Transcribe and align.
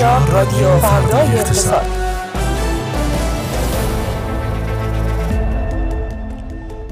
اینجا 0.00 0.32
رادیو 0.32 0.78
فردای 0.78 1.38
اقتصاد. 1.38 1.86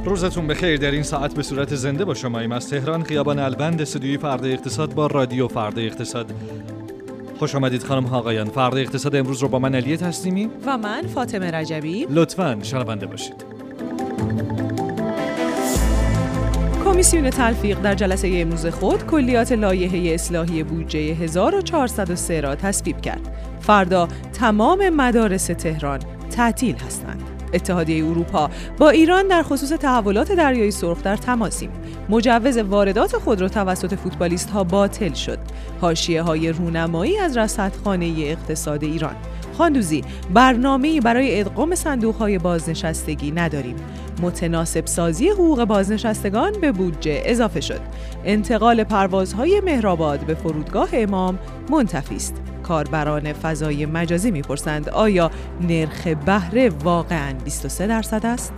روزتون 0.04 0.46
بخیر. 0.46 0.77
در 0.77 0.90
این 0.90 1.02
ساعت 1.02 1.34
به 1.34 1.42
صورت 1.42 1.74
زنده 1.74 2.04
با 2.04 2.14
شماییم 2.14 2.52
از 2.52 2.71
تهران 2.71 3.02
خیابان 3.02 3.39
البند 3.39 3.82
استودیوی 3.82 4.18
فردا 4.18 4.48
اقتصاد 4.48 4.94
با 4.94 5.07
رادیو 5.07 5.48
فردا 5.48 5.82
اقتصاد. 5.82 6.26
خوش 7.39 7.54
آمدید 7.54 7.82
خانم 7.82 8.04
ها 8.04 8.18
آقایان. 8.18 8.50
فردا 8.50 8.76
اقتصاد 8.76 9.16
امروز 9.16 9.43
رو 9.43 9.48
با 9.48 9.59
من 9.59 9.75
علیه 9.75 9.96
تسلیمی. 9.96 10.50
و 10.66 10.79
من 10.79 11.06
فاطمه 11.06 11.50
رجبی. 11.50 12.06
لطفا 12.11 12.59
شنونده 12.62 13.06
باشید. 13.06 13.57
کمیسیون 16.98 17.30
تلفیق 17.30 17.80
در 17.80 17.94
جلسه 17.94 18.30
امروز 18.34 18.66
خود 18.66 19.06
کلیات 19.06 19.52
لایحه 19.52 20.14
اصلاحی 20.14 20.62
بودجه 20.62 20.98
1403 20.98 22.40
را 22.40 22.54
تصویب 22.54 23.00
کرد. 23.00 23.20
فردا 23.61 24.08
تمام 24.32 24.89
مدارس 24.89 25.46
تهران 25.46 26.00
تعطیل 26.30 26.76
هستند. 26.76 27.37
اتحادیه 27.54 28.07
اروپا 28.07 28.50
با 28.79 28.90
ایران 28.90 29.29
در 29.29 29.43
خصوص 29.43 29.68
تحولات 29.68 30.32
دریای 30.32 30.70
سرخ 30.70 31.02
در 31.02 31.16
تماسیم 31.16 31.70
مجوز 32.08 32.58
واردات 32.58 33.16
خودرو 33.16 33.48
توسط 33.48 33.94
فوتبالیست 33.94 34.50
ها 34.50 34.64
باطل 34.64 35.12
شد 35.12 35.39
حاشیه 35.80 36.22
های 36.22 36.53
رونمایی 36.53 37.19
از 37.19 37.36
رصدخانه 37.36 38.14
اقتصاد 38.19 38.84
ایران 38.84 39.16
خاندوزی 39.58 40.05
برنامه‌ای 40.34 41.00
برای 41.00 41.41
ادغام 41.41 41.75
صندوق‌های 41.75 42.39
بازنشستگی 42.39 43.30
نداریم. 43.30 43.77
متناسب 44.22 44.86
سازی 44.86 45.28
حقوق 45.28 45.64
بازنشستگان 45.64 46.53
به 46.61 46.72
بودجه 46.72 47.22
اضافه 47.25 47.61
شد. 47.61 47.80
انتقال 48.25 48.84
پروازهای 48.84 49.61
مهرآباد 49.64 50.20
به 50.20 50.34
فرودگاه 50.34 50.89
امام 50.92 51.39
منتفی 51.70 52.17
است. 52.17 52.34
کاربران 52.69 53.33
فضای 53.33 53.86
مجازی 53.86 54.30
می‌پرسند 54.30 54.88
آیا 54.88 55.30
نرخ 55.61 56.06
بهره 56.06 56.69
واقعا 56.69 57.34
23 57.44 57.86
درصد 57.86 58.27
است؟ 58.27 58.52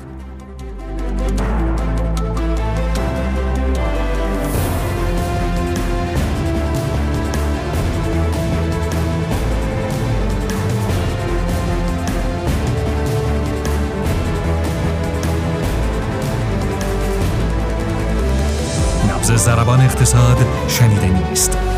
زربان 19.37 19.81
اقتصاد 19.81 20.37
شنیده 20.69 21.09
نیست 21.09 21.70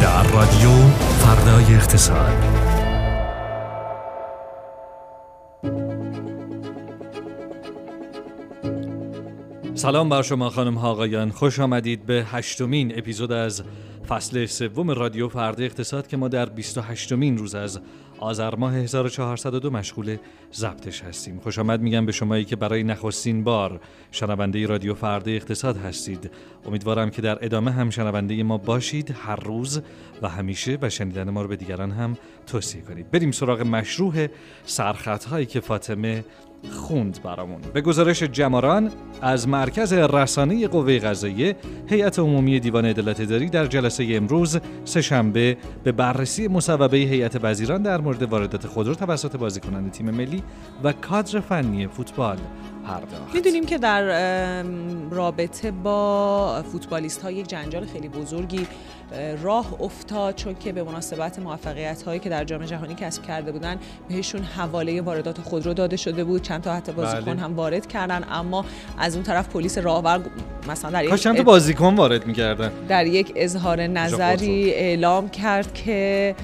در 0.00 0.22
رادیو 0.22 0.70
فردای 0.98 1.74
اقتصاد. 1.74 2.32
سلام 9.74 10.08
بر 10.08 10.22
شما 10.22 10.50
خانم 10.50 10.74
ها 10.74 10.90
آقایان. 10.90 11.30
خوش 11.30 11.60
آمدید 11.60 12.06
به 12.06 12.26
هشتمین 12.30 12.98
اپیزود 12.98 13.32
از 13.32 13.62
فصل 14.08 14.46
سوم 14.46 14.90
رادیو 14.90 15.28
فردا 15.28 15.64
اقتصاد 15.64 16.06
که 16.06 16.16
ما 16.16 16.28
در 16.28 16.46
28 16.46 17.12
مین 17.12 17.38
روز 17.38 17.54
از 17.54 17.80
آذر 18.18 18.54
ماه 18.54 18.74
1402 18.76 19.70
مشغول 19.70 20.16
ضبطش 20.54 21.02
هستیم. 21.02 21.40
خوش 21.42 21.58
آمد 21.58 21.80
میگم 21.80 22.06
به 22.06 22.12
شمایی 22.12 22.44
که 22.44 22.56
برای 22.56 22.84
نخستین 22.84 23.44
بار 23.44 23.80
شنونده 24.10 24.66
رادیو 24.66 24.94
فردا 24.94 25.30
اقتصاد 25.30 25.76
هستید. 25.76 26.30
امیدوارم 26.66 27.10
که 27.10 27.22
در 27.22 27.44
ادامه 27.44 27.70
هم 27.70 27.90
شنونده 27.90 28.42
ما 28.42 28.58
باشید 28.58 29.14
هر 29.18 29.36
روز 29.36 29.80
و 30.22 30.28
همیشه 30.28 30.78
و 30.82 30.90
شنیدن 30.90 31.30
ما 31.30 31.42
رو 31.42 31.48
به 31.48 31.56
دیگران 31.56 31.90
هم 31.90 32.16
توصیه 32.46 32.82
کنید. 32.82 33.10
بریم 33.10 33.30
سراغ 33.30 33.60
مشروع 33.60 34.26
سرخط 34.64 35.24
هایی 35.24 35.46
که 35.46 35.60
فاطمه 35.60 36.24
خوند 36.70 37.22
برامون. 37.22 37.60
به 37.74 37.80
گزارش 37.80 38.22
جماران 38.22 38.90
از 39.22 39.48
مرکز 39.48 39.92
رسانه 39.92 40.68
قوه 40.68 40.98
قضاییه 40.98 41.56
هیئت 41.86 42.18
عمومی 42.18 42.60
دیوان 42.60 42.84
عدالت 42.84 43.20
اداری 43.20 43.48
در 43.48 43.66
جلسه 43.66 44.06
امروز 44.10 44.58
سهشنبه 44.84 45.56
به 45.84 45.92
بررسی 45.92 46.48
مصوبه 46.48 46.96
هیئت 46.96 47.38
وزیران 47.42 47.82
در 47.82 48.00
مورد 48.08 48.22
واردات 48.22 48.66
خودرو 48.66 48.94
توسط 48.94 49.36
بازیکنان 49.36 49.90
تیم 49.90 50.10
ملی 50.10 50.42
و 50.84 50.92
کادر 50.92 51.40
فنی 51.40 51.86
فوتبال 51.86 52.36
پرداخت. 52.86 53.34
می‌دونیم 53.34 53.66
که 53.66 53.78
در 53.78 54.62
رابطه 55.10 55.70
با 55.70 56.62
فوتبالیست 56.72 57.22
ها 57.22 57.30
یک 57.30 57.48
جنجال 57.48 57.86
خیلی 57.86 58.08
بزرگی 58.08 58.66
راه 59.42 59.82
افتاد 59.82 60.34
چون 60.34 60.54
که 60.54 60.72
به 60.72 60.82
مناسبت 60.82 61.38
موفقیت 61.38 62.02
هایی 62.02 62.20
که 62.20 62.28
در 62.28 62.44
جام 62.44 62.64
جهانی 62.64 62.94
کسب 62.94 63.22
کرده 63.22 63.52
بودن 63.52 63.76
بهشون 64.08 64.42
حواله 64.42 65.00
واردات 65.00 65.40
خودرو 65.40 65.74
داده 65.74 65.96
شده 65.96 66.24
بود. 66.24 66.42
چند 66.42 66.62
تا 66.62 66.74
حتی 66.74 66.92
بازیکن 66.92 67.32
بله. 67.32 67.40
هم 67.40 67.56
وارد 67.56 67.86
کردن 67.86 68.24
اما 68.30 68.64
از 68.98 69.14
اون 69.14 69.22
طرف 69.22 69.48
پلیس 69.48 69.78
راهور 69.78 70.20
مثلا 70.68 70.90
در 70.90 71.04
یک 71.04 71.14
چند 71.14 71.36
تا 71.36 71.42
بازیکن 71.42 71.94
وارد 71.94 72.26
می‌کردن. 72.26 72.70
در 72.88 73.06
یک 73.06 73.32
اظهار 73.36 73.80
نظری 73.80 74.70
اعلام 74.70 75.28
کرد 75.28 75.74
که 75.74 76.34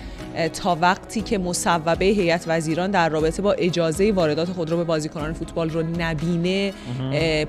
تا 0.52 0.78
وقتی 0.80 1.20
که 1.20 1.38
مصوبه 1.38 2.04
هیئت 2.04 2.44
وزیران 2.46 2.90
در 2.90 3.08
رابطه 3.08 3.42
با 3.42 3.52
اجازه 3.52 4.12
واردات 4.12 4.48
خودرو 4.48 4.76
به 4.76 4.84
بازیکنان 4.84 5.32
فوتبال 5.32 5.70
رو 5.70 5.82
نبینه 5.98 6.72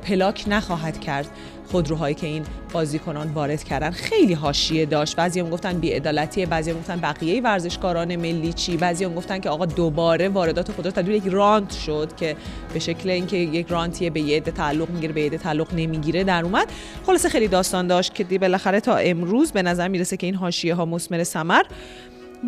پلاک 0.03 0.43
نخواهد 0.47 0.99
کرد. 0.99 1.27
خودروهایی 1.71 2.15
که 2.15 2.27
این 2.27 2.43
بازیکنان 2.73 3.27
وارد 3.27 3.63
کردن 3.63 3.91
خیلی 3.91 4.33
حاشیه 4.33 4.85
داشت. 4.85 5.15
بعضی 5.15 5.39
هم 5.39 5.49
گفتن 5.49 5.79
بی‌عدالتی 5.79 6.45
بعضی 6.45 6.71
هم 6.71 6.77
گفتن 6.77 6.99
بقیه 6.99 7.41
ورزشکاران 7.41 8.15
ملی 8.15 8.53
چی؟ 8.53 8.77
بعضی 8.77 9.03
هم 9.03 9.13
گفتن 9.13 9.39
که 9.39 9.49
آقا 9.49 9.65
دوباره 9.65 10.29
واردات 10.29 10.71
خودرو 10.71 10.91
تبدیل 10.91 11.15
یک 11.15 11.23
رانت 11.25 11.71
شد 11.71 12.11
که 12.17 12.35
به 12.73 12.79
شکل 12.79 13.09
اینکه 13.09 13.37
یک 13.37 13.67
رانتیه 13.69 14.09
به 14.09 14.21
یه 14.21 14.39
تعلق 14.39 14.89
می‌گیره 14.89 15.13
به 15.13 15.21
یه 15.21 15.29
تعلق 15.29 15.73
نمی‌گیره 15.73 16.23
در 16.23 16.43
اومد. 16.43 16.67
خلاصه 17.05 17.29
خیلی 17.29 17.47
داستان 17.47 17.87
داشت 17.87 18.15
که 18.15 18.23
دی 18.23 18.37
بالاخره 18.37 18.79
تا 18.79 18.95
امروز 18.95 19.51
به 19.51 19.61
نظر 19.61 19.87
می‌رسه 19.87 20.17
که 20.17 20.27
این 20.27 20.35
حاشیه 20.35 20.75
ها 20.75 20.85
مثمر 20.85 21.23
ثمر 21.23 21.63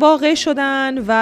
واقع 0.00 0.34
شدن 0.34 0.98
و 1.06 1.12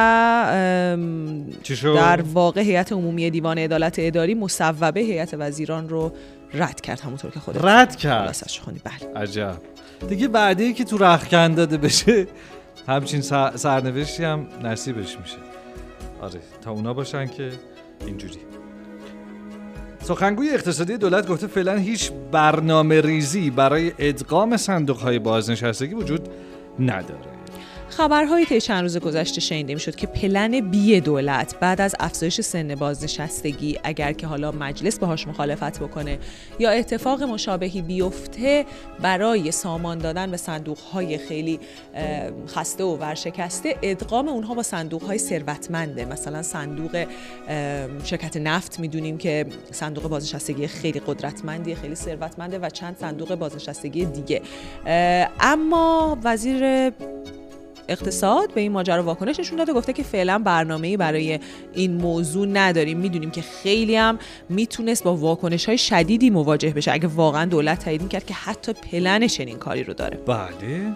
در 1.82 2.22
واقع 2.22 2.60
هیئت 2.60 2.92
عمومی 2.92 3.31
دیوان 3.31 3.59
عدالت 3.59 3.94
اداری 3.98 4.34
مصوبه 4.34 5.00
هیئت 5.00 5.34
وزیران 5.38 5.88
رو 5.88 6.12
رد 6.54 6.81
کرد 6.81 7.00
همونطور 7.00 7.31
که 7.31 7.41
خودت 7.41 7.64
رد 7.64 7.97
کرد؟ 7.97 8.37
خونی 8.64 8.81
بله. 8.84 9.22
عجب. 9.22 9.56
دیگه 10.09 10.28
بعدی 10.28 10.72
که 10.72 10.84
تو 10.84 10.98
رخکن 10.98 11.54
داده 11.54 11.76
بشه 11.76 12.26
همچین 12.88 13.20
سرنوشتی 13.54 14.25
هم 14.25 14.47
نصیبش 14.64 15.19
میشه. 15.20 15.37
آره 16.20 16.41
تا 16.62 16.70
اونا 16.70 16.94
باشن 16.94 17.26
که 17.26 17.50
اینجوری. 18.06 18.38
سخنگوی 20.03 20.50
اقتصادی 20.50 20.97
دولت 20.97 21.26
گفته 21.26 21.47
فعلا 21.47 21.76
هیچ 21.76 22.10
برنامه 22.32 23.00
ریزی 23.00 23.50
برای 23.50 23.93
ادغام 23.98 24.56
صندوق 24.56 24.98
های 24.98 25.19
بازنشستگی 25.19 25.94
وجود 25.94 26.28
نداره. 26.81 27.36
خبرهای 27.97 28.45
طی 28.45 28.61
چند 28.61 28.83
روز 28.83 28.97
گذشته 28.97 29.41
شنیده 29.41 29.75
می‌شد 29.75 29.95
که 29.95 30.07
پلن 30.07 30.71
بی 30.71 31.01
دولت 31.01 31.59
بعد 31.61 31.81
از 31.81 31.95
افزایش 32.01 32.41
سن 32.41 32.75
بازنشستگی 32.75 33.79
اگر 33.84 34.12
که 34.12 34.27
حالا 34.27 34.53
مجلس 34.53 34.99
باهاش 34.99 35.29
مخالفت 35.29 35.79
بکنه 35.79 36.19
یا 36.59 36.71
اتفاق 36.71 37.23
مشابهی 37.23 37.83
بیفته 37.83 38.65
برای 39.03 39.51
سامان 39.51 39.99
دادن 39.99 40.31
به 40.31 40.37
صندوق 40.37 40.79
های 40.79 41.19
خیلی 41.19 41.61
خسته 42.49 42.85
و 42.85 42.97
ورشکسته 42.97 43.77
ادغام 43.83 44.29
اونها 44.29 44.55
با 44.55 44.62
صندوق 44.62 45.03
های 45.03 45.19
ثروتمنده. 45.19 46.05
مثلا 46.05 46.43
صندوق 46.43 47.06
شرکت 48.05 48.37
نفت 48.37 48.81
می‌دونیم 48.81 49.19
که 49.19 49.47
صندوق 49.71 50.09
بازنشستگی 50.09 50.67
خیلی 50.67 51.01
قدرتمندی 51.06 51.75
خیلی 51.75 51.95
ثروتمنده 51.95 52.59
و 52.59 52.71
چند 52.71 52.97
صندوق 53.01 53.35
بازنشستگی 53.35 54.05
دیگه. 54.05 54.43
اما 55.41 56.19
وزیر 56.25 56.93
اقتصاد 57.88 58.55
به 58.55 58.61
این 58.61 58.73
ماجرا 58.73 59.03
واکنش 59.03 59.41
نشون 59.41 59.59
داده 59.59 59.73
گفته 59.73 59.93
که 59.93 60.03
فعلا 60.03 60.38
برنامه‌ای 60.38 60.97
برای 60.97 61.38
این 61.75 61.94
موضوع 61.94 62.47
نداریم. 62.47 62.99
می‌دونیم 62.99 63.31
که 63.31 63.43
خیلی 63.43 63.97
هم 63.97 64.19
می‌تونست 64.49 65.05
با 65.05 65.17
واکنش 65.17 65.67
های 65.67 65.79
شدیدی 65.79 66.31
مواجه 66.31 66.71
بشه. 66.71 66.93
اگه 66.93 67.06
واقعا 67.06 67.44
دولت 67.44 67.85
تایید 67.85 68.03
می‌کرد 68.03 68.27
که 68.27 68.35
حتی 68.35 68.73
پلن 68.73 69.27
چنین 69.27 69.59
کاری 69.59 69.85
رو 69.85 69.94
داره. 69.94 70.19
بله. 70.27 70.93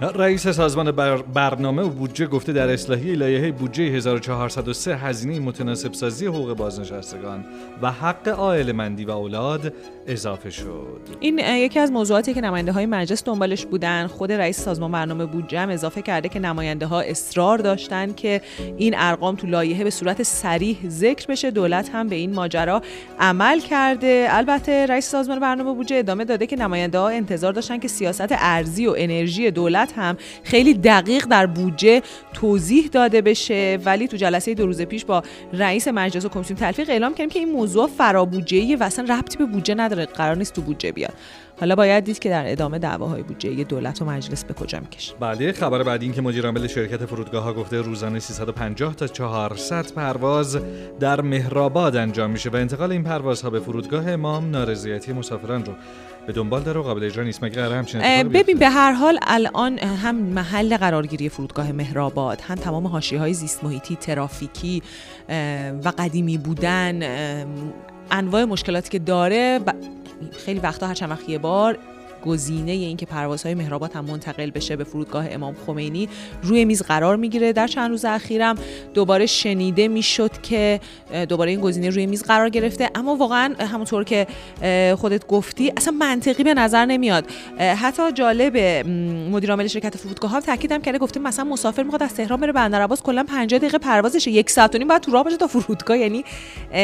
رئیس 0.00 0.48
سازمان 0.48 0.90
برنامه 1.34 1.82
و 1.82 1.88
بودجه 1.88 2.26
گفته 2.26 2.52
در 2.52 2.72
اصلاحی 2.72 3.14
لایحه 3.14 3.52
بودجه 3.52 3.82
1403 3.82 4.96
هزینه 4.96 5.38
متناسب 5.40 5.92
سازی 5.92 6.26
حقوق 6.26 6.56
بازنشستگان 6.56 7.44
و 7.82 7.90
حق 7.90 8.28
عائله 8.28 8.72
مندی 8.72 9.04
و 9.04 9.10
اولاد 9.10 9.72
اضافه 10.06 10.50
شد. 10.50 11.00
این 11.20 11.38
یکی 11.38 11.78
از 11.78 11.92
موضوعاتی 11.92 12.34
که 12.34 12.40
نماینده 12.40 12.72
های 12.72 12.86
مجلس 12.86 13.24
دنبالش 13.24 13.66
بودن 13.66 14.06
خود 14.06 14.32
رئیس 14.32 14.60
سازمان 14.60 14.92
برنامه 14.92 15.26
بودجه 15.26 15.60
هم 15.60 15.68
اضافه 15.68 16.02
کرده 16.02 16.28
که 16.28 16.38
نماینده 16.38 16.86
ها 16.86 17.00
اصرار 17.00 17.58
داشتن 17.58 18.12
که 18.12 18.40
این 18.76 18.94
ارقام 18.96 19.36
تو 19.36 19.46
لایحه 19.46 19.84
به 19.84 19.90
صورت 19.90 20.22
سریح 20.22 20.78
ذکر 20.88 21.26
بشه 21.26 21.50
دولت 21.50 21.90
هم 21.94 22.08
به 22.08 22.16
این 22.16 22.34
ماجرا 22.34 22.82
عمل 23.20 23.60
کرده 23.60 24.26
البته 24.30 24.86
رئیس 24.86 25.10
سازمان 25.10 25.40
برنامه 25.40 25.72
بودجه 25.72 25.96
ادامه 25.96 26.24
داده 26.24 26.46
که 26.46 26.56
نماینده 26.56 26.98
ها 26.98 27.08
انتظار 27.08 27.52
داشتن 27.52 27.78
که 27.78 27.88
سیاست 27.88 28.28
ارزی 28.30 28.86
و 28.86 28.94
انرژی 28.96 29.50
دولت 29.50 29.83
دولت 29.84 29.98
هم 29.98 30.16
خیلی 30.44 30.74
دقیق 30.74 31.26
در 31.26 31.46
بودجه 31.46 32.02
توضیح 32.32 32.88
داده 32.92 33.22
بشه. 33.22 33.78
ولی 33.84 34.08
تو 34.08 34.16
جلسه 34.16 34.54
دو 34.54 34.66
روز 34.66 34.82
پیش 34.82 35.04
با 35.04 35.22
رئیس 35.52 35.88
مجلس 35.88 36.24
و 36.24 36.28
کمیسیون 36.28 36.58
تلفیق 36.58 36.90
اعلام 36.90 37.14
کردیم 37.14 37.28
که 37.28 37.38
این 37.38 37.52
موضوع 37.52 37.88
فرابودجه 37.88 38.76
و 38.76 38.82
اصلا 38.82 39.14
ربطی 39.14 39.38
به 39.38 39.44
بودجه 39.44 39.74
نداره. 39.74 40.06
قرار 40.06 40.36
نیست 40.36 40.52
تو 40.52 40.62
بودجه 40.62 40.92
بیاد. 40.92 41.14
حالا 41.60 41.74
باید 41.74 42.04
دید 42.04 42.18
که 42.18 42.28
در 42.30 42.52
ادامه 42.52 42.78
دعواهای 42.78 43.22
بودجه 43.22 43.64
دولت 43.64 44.02
و 44.02 44.04
مجلس 44.04 44.44
به 44.44 44.54
کجا 44.54 44.80
می‌کشه 44.80 45.14
بله 45.20 45.52
خبر 45.52 45.82
بعدی 45.82 46.06
این 46.06 46.14
که 46.14 46.22
مدیر 46.22 46.44
عامل 46.46 46.66
شرکت 46.66 47.06
فرودگاه 47.06 47.44
ها 47.44 47.52
گفته 47.52 47.80
روزانه 47.80 48.18
350 48.18 48.94
تا 48.94 49.06
400 49.06 49.92
پرواز 49.92 50.58
در 51.00 51.20
مهرآباد 51.20 51.96
انجام 51.96 52.30
میشه 52.30 52.50
و 52.50 52.56
انتقال 52.56 52.92
این 52.92 53.02
پروازها 53.04 53.50
به 53.50 53.60
فرودگاه 53.60 54.10
امام 54.10 54.50
نارضایتی 54.50 55.12
مسافران 55.12 55.64
رو 55.64 55.72
به 56.26 56.32
دنبال 56.32 56.62
داره 56.62 56.80
و 56.80 56.82
قابل 56.82 57.04
اجرا 57.04 57.24
نیست 57.24 57.44
همچین 57.44 58.00
اتفاقی 58.00 58.42
ببین؟ 58.42 58.58
به 58.58 58.68
هر 58.68 58.92
حال 58.92 59.18
الان 59.22 59.78
هم 59.78 60.14
محل 60.16 60.76
قرارگیری 60.76 61.28
فرودگاه 61.28 61.72
مهرآباد 61.72 62.40
هم 62.40 62.54
تمام 62.54 62.86
حاشیه 62.86 63.18
های 63.18 63.34
زیست 63.34 63.64
محیطی 63.64 63.96
ترافیکی 63.96 64.82
و 65.84 65.92
قدیمی 65.98 66.38
بودن 66.38 67.02
انواع 68.10 68.44
مشکلاتی 68.44 68.90
که 68.90 68.98
داره 68.98 69.58
ب- 69.58 70.03
خیلی 70.32 70.60
وقتا 70.60 70.86
هر 70.86 70.94
چند 70.94 71.10
وقت 71.10 71.28
یه 71.28 71.38
بار 71.38 71.78
گزینه 72.26 72.72
این 72.72 72.96
که 72.96 73.06
پروازهای 73.06 73.54
مهرآباد 73.54 73.92
هم 73.92 74.04
منتقل 74.04 74.50
بشه 74.50 74.76
به 74.76 74.84
فرودگاه 74.84 75.26
امام 75.30 75.56
خمینی 75.66 76.08
روی 76.42 76.64
میز 76.64 76.82
قرار 76.82 77.16
می‌گیره. 77.16 77.52
در 77.52 77.66
چند 77.66 77.90
روز 77.90 78.04
اخیرم 78.04 78.56
دوباره 78.94 79.26
شنیده 79.26 79.88
می‌شد 79.88 80.42
که 80.42 80.80
دوباره 81.28 81.50
این 81.50 81.60
گزینه 81.60 81.90
روی 81.90 82.06
میز 82.06 82.22
قرار 82.22 82.48
گرفته. 82.48 82.90
اما 82.94 83.16
واقعا 83.16 83.54
همونطور 83.58 84.04
که 84.04 84.26
خودت 84.96 85.26
گفتی 85.26 85.72
اصلا 85.76 85.94
منطقی 85.98 86.44
به 86.44 86.54
نظر 86.54 86.84
نمیاد. 86.84 87.24
حتی 87.58 88.12
جالب 88.12 88.56
مدیر 89.30 89.50
عامل 89.50 89.66
شرکت 89.66 89.96
فرودگاه 89.96 90.30
ها 90.30 90.40
تاکیدم 90.40 90.82
کرده 90.82 90.98
گفته 90.98 91.20
مثلا 91.20 91.44
مسافر 91.44 91.82
می‌خواد 91.82 92.02
از 92.02 92.14
تهران 92.14 92.40
بره 92.40 92.52
بندر 92.52 92.82
عباس 92.82 93.02
کلا 93.02 93.24
50 93.24 93.58
دقیقه 93.58 93.78
پروازشه. 93.78 94.30
یک 94.30 94.50
ساعت 94.50 94.74
و 94.74 94.78
نیم 94.78 94.88
باید 94.88 95.02
تو 95.02 95.12
راه 95.12 95.24
باشه 95.24 95.36
تا 95.36 95.46
فرودگاه. 95.46 95.98
یعنی 95.98 96.24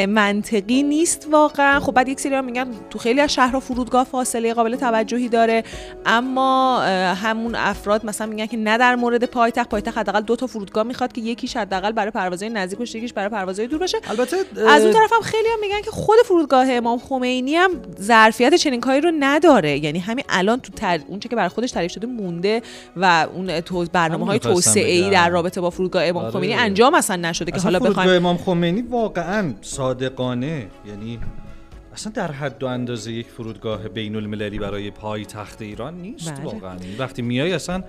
منطقی 0.08 0.82
نیست 0.82 1.28
واقعا. 1.32 1.80
خب 1.80 1.92
بعد 1.92 2.08
یک 2.08 2.20
سری 2.20 2.40
میگن 2.40 2.66
تو 2.90 2.98
خیلی 2.98 3.20
از 3.20 3.34
شهرها 3.34 3.60
فرودگاه 3.60 4.04
فاصله 4.04 4.54
قابل 4.54 4.76
توجهی 4.76 5.28
داره 5.30 5.64
اما 6.06 6.80
همون 7.14 7.54
افراد 7.54 8.06
مثلا 8.06 8.26
میگن 8.26 8.46
که 8.46 8.56
نه 8.56 8.78
در 8.78 8.96
مورد 8.96 9.24
پایتخت 9.24 9.68
پایتخت 9.68 9.98
حداقل 9.98 10.20
دو 10.20 10.36
تا 10.36 10.46
فرودگاه 10.46 10.82
می‌خواد 10.82 11.12
که 11.12 11.20
یکیش 11.20 11.56
حداقل 11.56 11.92
برای 11.92 12.10
پروازهای 12.10 12.52
نزدیک 12.52 12.78
باشه 12.78 12.98
یکیش 12.98 13.12
برای 13.12 13.28
پروازهای 13.28 13.68
دور 13.68 13.78
باشه 13.78 13.98
البته 14.10 14.36
از 14.68 14.82
اون 14.82 14.92
طرف 14.92 15.12
هم 15.12 15.20
خیلی 15.22 15.48
هم 15.48 15.60
میگن 15.60 15.80
که 15.80 15.90
خود 15.90 16.16
فرودگاه 16.24 16.66
امام 16.70 16.98
خمینی 16.98 17.54
هم 17.54 17.70
ظرفیت 18.00 18.54
چنین 18.54 18.80
کاری 18.80 19.00
رو 19.00 19.12
نداره 19.20 19.84
یعنی 19.84 19.98
همین 19.98 20.24
الان 20.28 20.60
تو 20.60 20.72
تر... 20.72 21.00
اونچه 21.08 21.28
که 21.28 21.36
برای 21.36 21.48
خودش 21.48 21.70
تعریف 21.70 21.92
شده 21.92 22.06
مونده 22.06 22.62
و 22.96 23.26
اون 23.34 23.60
تو... 23.60 23.86
برنامه 23.92 24.26
های 24.26 24.38
توسعه 24.38 24.92
ای. 24.92 25.10
در 25.10 25.28
رابطه 25.28 25.60
با 25.60 25.70
فرودگاه 25.70 26.04
امام 26.04 26.24
آره. 26.24 26.32
خمینی 26.32 26.54
انجام 26.54 26.94
اصلا 26.94 27.16
نشده 27.16 27.52
که 27.52 27.60
حالا 27.60 27.78
فرودگاه 27.78 28.04
بخوایم 28.04 28.26
امام 28.26 28.36
خمینی 28.36 28.82
واقعا 28.82 29.54
صادقانه 29.62 30.66
یعنی 30.86 31.18
اصلا 32.00 32.12
در 32.12 32.32
حد 32.32 32.62
و 32.62 32.66
اندازه 32.66 33.12
یک 33.12 33.26
فرودگاه 33.26 33.88
بین 33.88 34.16
المللی 34.16 34.58
برای 34.58 34.90
پای 34.90 35.24
تخت 35.24 35.62
ایران 35.62 35.94
نیست 35.94 36.34
بله. 36.34 36.44
واقعا. 36.44 36.76
وقتی 36.98 37.22
میای 37.22 37.52
اصلا 37.52 37.82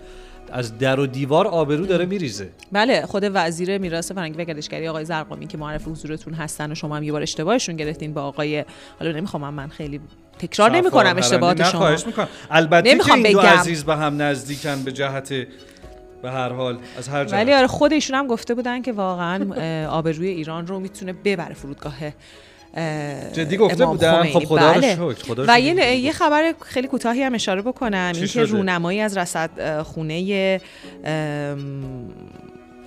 از 0.52 0.78
در 0.78 1.00
و 1.00 1.08
دیوار 1.08 1.48
آبرو 1.48 1.86
داره 1.86 2.06
میریزه. 2.06 2.50
بله 2.72 3.06
خود 3.06 3.32
وزیر 3.34 3.78
میراث 3.78 4.12
فرهنگی 4.12 4.38
و 4.38 4.46
گردشگری 4.46 4.88
آقای 4.88 5.06
زرقامی 5.06 5.48
که 5.48 5.58
معرف 5.58 5.88
حضورتون 5.88 6.34
هستن 6.34 6.72
و 6.72 6.76
شما 6.76 6.98
هم 6.98 7.04
یه 7.04 7.12
بار 7.12 7.22
اشتباهشون 7.22 7.76
گرفتین 7.76 8.14
با 8.14 8.22
آقای 8.22 8.66
حالا 9.00 9.12
نمی‌خوام 9.12 9.54
من 9.54 9.68
خیلی 9.68 10.00
تکرار 10.40 10.72
نمی 10.72 10.92
کنم 10.92 11.18
اشتباهات 11.18 11.64
شما. 11.64 11.80
خواهش 11.80 12.06
می‌کنم. 12.06 12.28
البته 12.50 12.98
که 12.98 13.14
این 13.14 13.32
دو 13.32 13.40
بگم. 13.40 13.48
عزیز 13.48 13.84
به 13.84 13.96
هم 13.96 14.22
نزدیکن 14.22 14.84
به 14.84 14.92
جهت 14.92 15.30
به 16.22 16.32
هر 16.32 16.50
حال 16.50 16.78
از 16.98 17.10
هر 17.10 17.26
جهت. 17.26 17.34
ولی 17.34 17.54
آره 17.54 17.68
خود 17.68 17.94
ایشون 17.94 18.16
هم 18.16 18.28
گفته 18.28 18.54
بودن 18.54 18.82
که 18.82 18.92
واقعا 18.92 19.88
آبروی 19.88 20.28
ایران 20.28 20.68
رو 20.68 20.80
می‌تونه 20.80 21.14
ببره 21.14 21.54
فرودگاه 21.54 22.04
اه، 22.04 22.14
جدی 23.34 23.58
گفته 23.58 23.86
بودن؟ 23.86 24.24
خب 24.24 24.46
خدا 24.46 24.72
رو 24.72 24.82
بله. 24.82 24.96
شکر، 24.96 25.24
خدا 25.24 25.44
رو 25.44 25.50
و 25.50 25.56
شکر. 25.58 25.60
یه 25.60 25.96
یه 25.96 26.12
خبر 26.12 26.54
خیلی 26.62 26.88
کوتاهی 26.88 27.24
هم 27.24 27.36
اشاره 27.36 27.62
بکنم 27.62 28.12
چی 28.12 28.18
این 28.18 28.28
که 28.28 28.46
شده؟ 28.46 28.58
رونمایی 28.58 29.00
از 29.00 29.18
رصد 29.18 29.82
خونه 29.82 30.60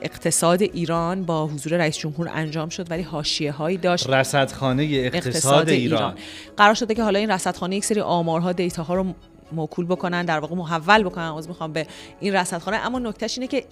اقتصاد 0.02 0.62
ایران 0.62 1.22
با 1.22 1.46
حضور 1.46 1.72
رئیس 1.72 1.98
جمهور 1.98 2.30
انجام 2.34 2.68
شد 2.68 2.90
ولی 2.90 3.02
حاشیه 3.02 3.52
هایی 3.52 3.76
داشت 3.76 4.10
رصدخانه 4.10 4.82
اقتصاد, 4.84 5.68
ایران. 5.68 6.14
قرار 6.56 6.74
شده 6.74 6.94
که 6.94 7.02
حالا 7.02 7.18
این 7.18 7.30
رصدخانه 7.30 7.76
یک 7.76 7.84
سری 7.84 8.00
آمارها 8.00 8.52
دیتاها 8.52 8.94
رو 8.94 9.14
موکول 9.52 9.86
بکنن 9.86 10.24
در 10.24 10.38
واقع 10.38 10.54
محول 10.54 11.02
بکنن. 11.02 11.24
از 11.24 11.48
می‌خوام 11.48 11.72
به 11.72 11.86
این 12.20 12.34
رصدخانه. 12.34 12.76
اما 12.76 12.98
نکتهش 12.98 13.38
اینه 13.38 13.46
که 13.46 13.64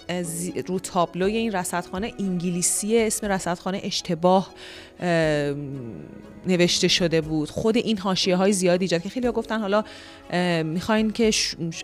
رو 0.66 0.78
تابلوی 0.78 1.36
این 1.36 1.52
رصدخانه 1.52 2.12
انگلیسی 2.18 2.98
اسم 2.98 3.26
رصدخانه 3.26 3.80
اشتباه 3.84 4.50
نوشته 6.46 6.88
شده 6.88 7.20
بود. 7.20 7.50
خود 7.50 7.76
این 7.76 7.98
حاشیه 7.98 8.36
های 8.36 8.52
زیادی 8.52 8.84
ایجاد 8.84 9.02
که 9.02 9.08
خیلی 9.08 9.30
گفتن 9.30 9.60
حالا 9.60 9.84
می‌خواین 10.62 11.10
که 11.10 11.30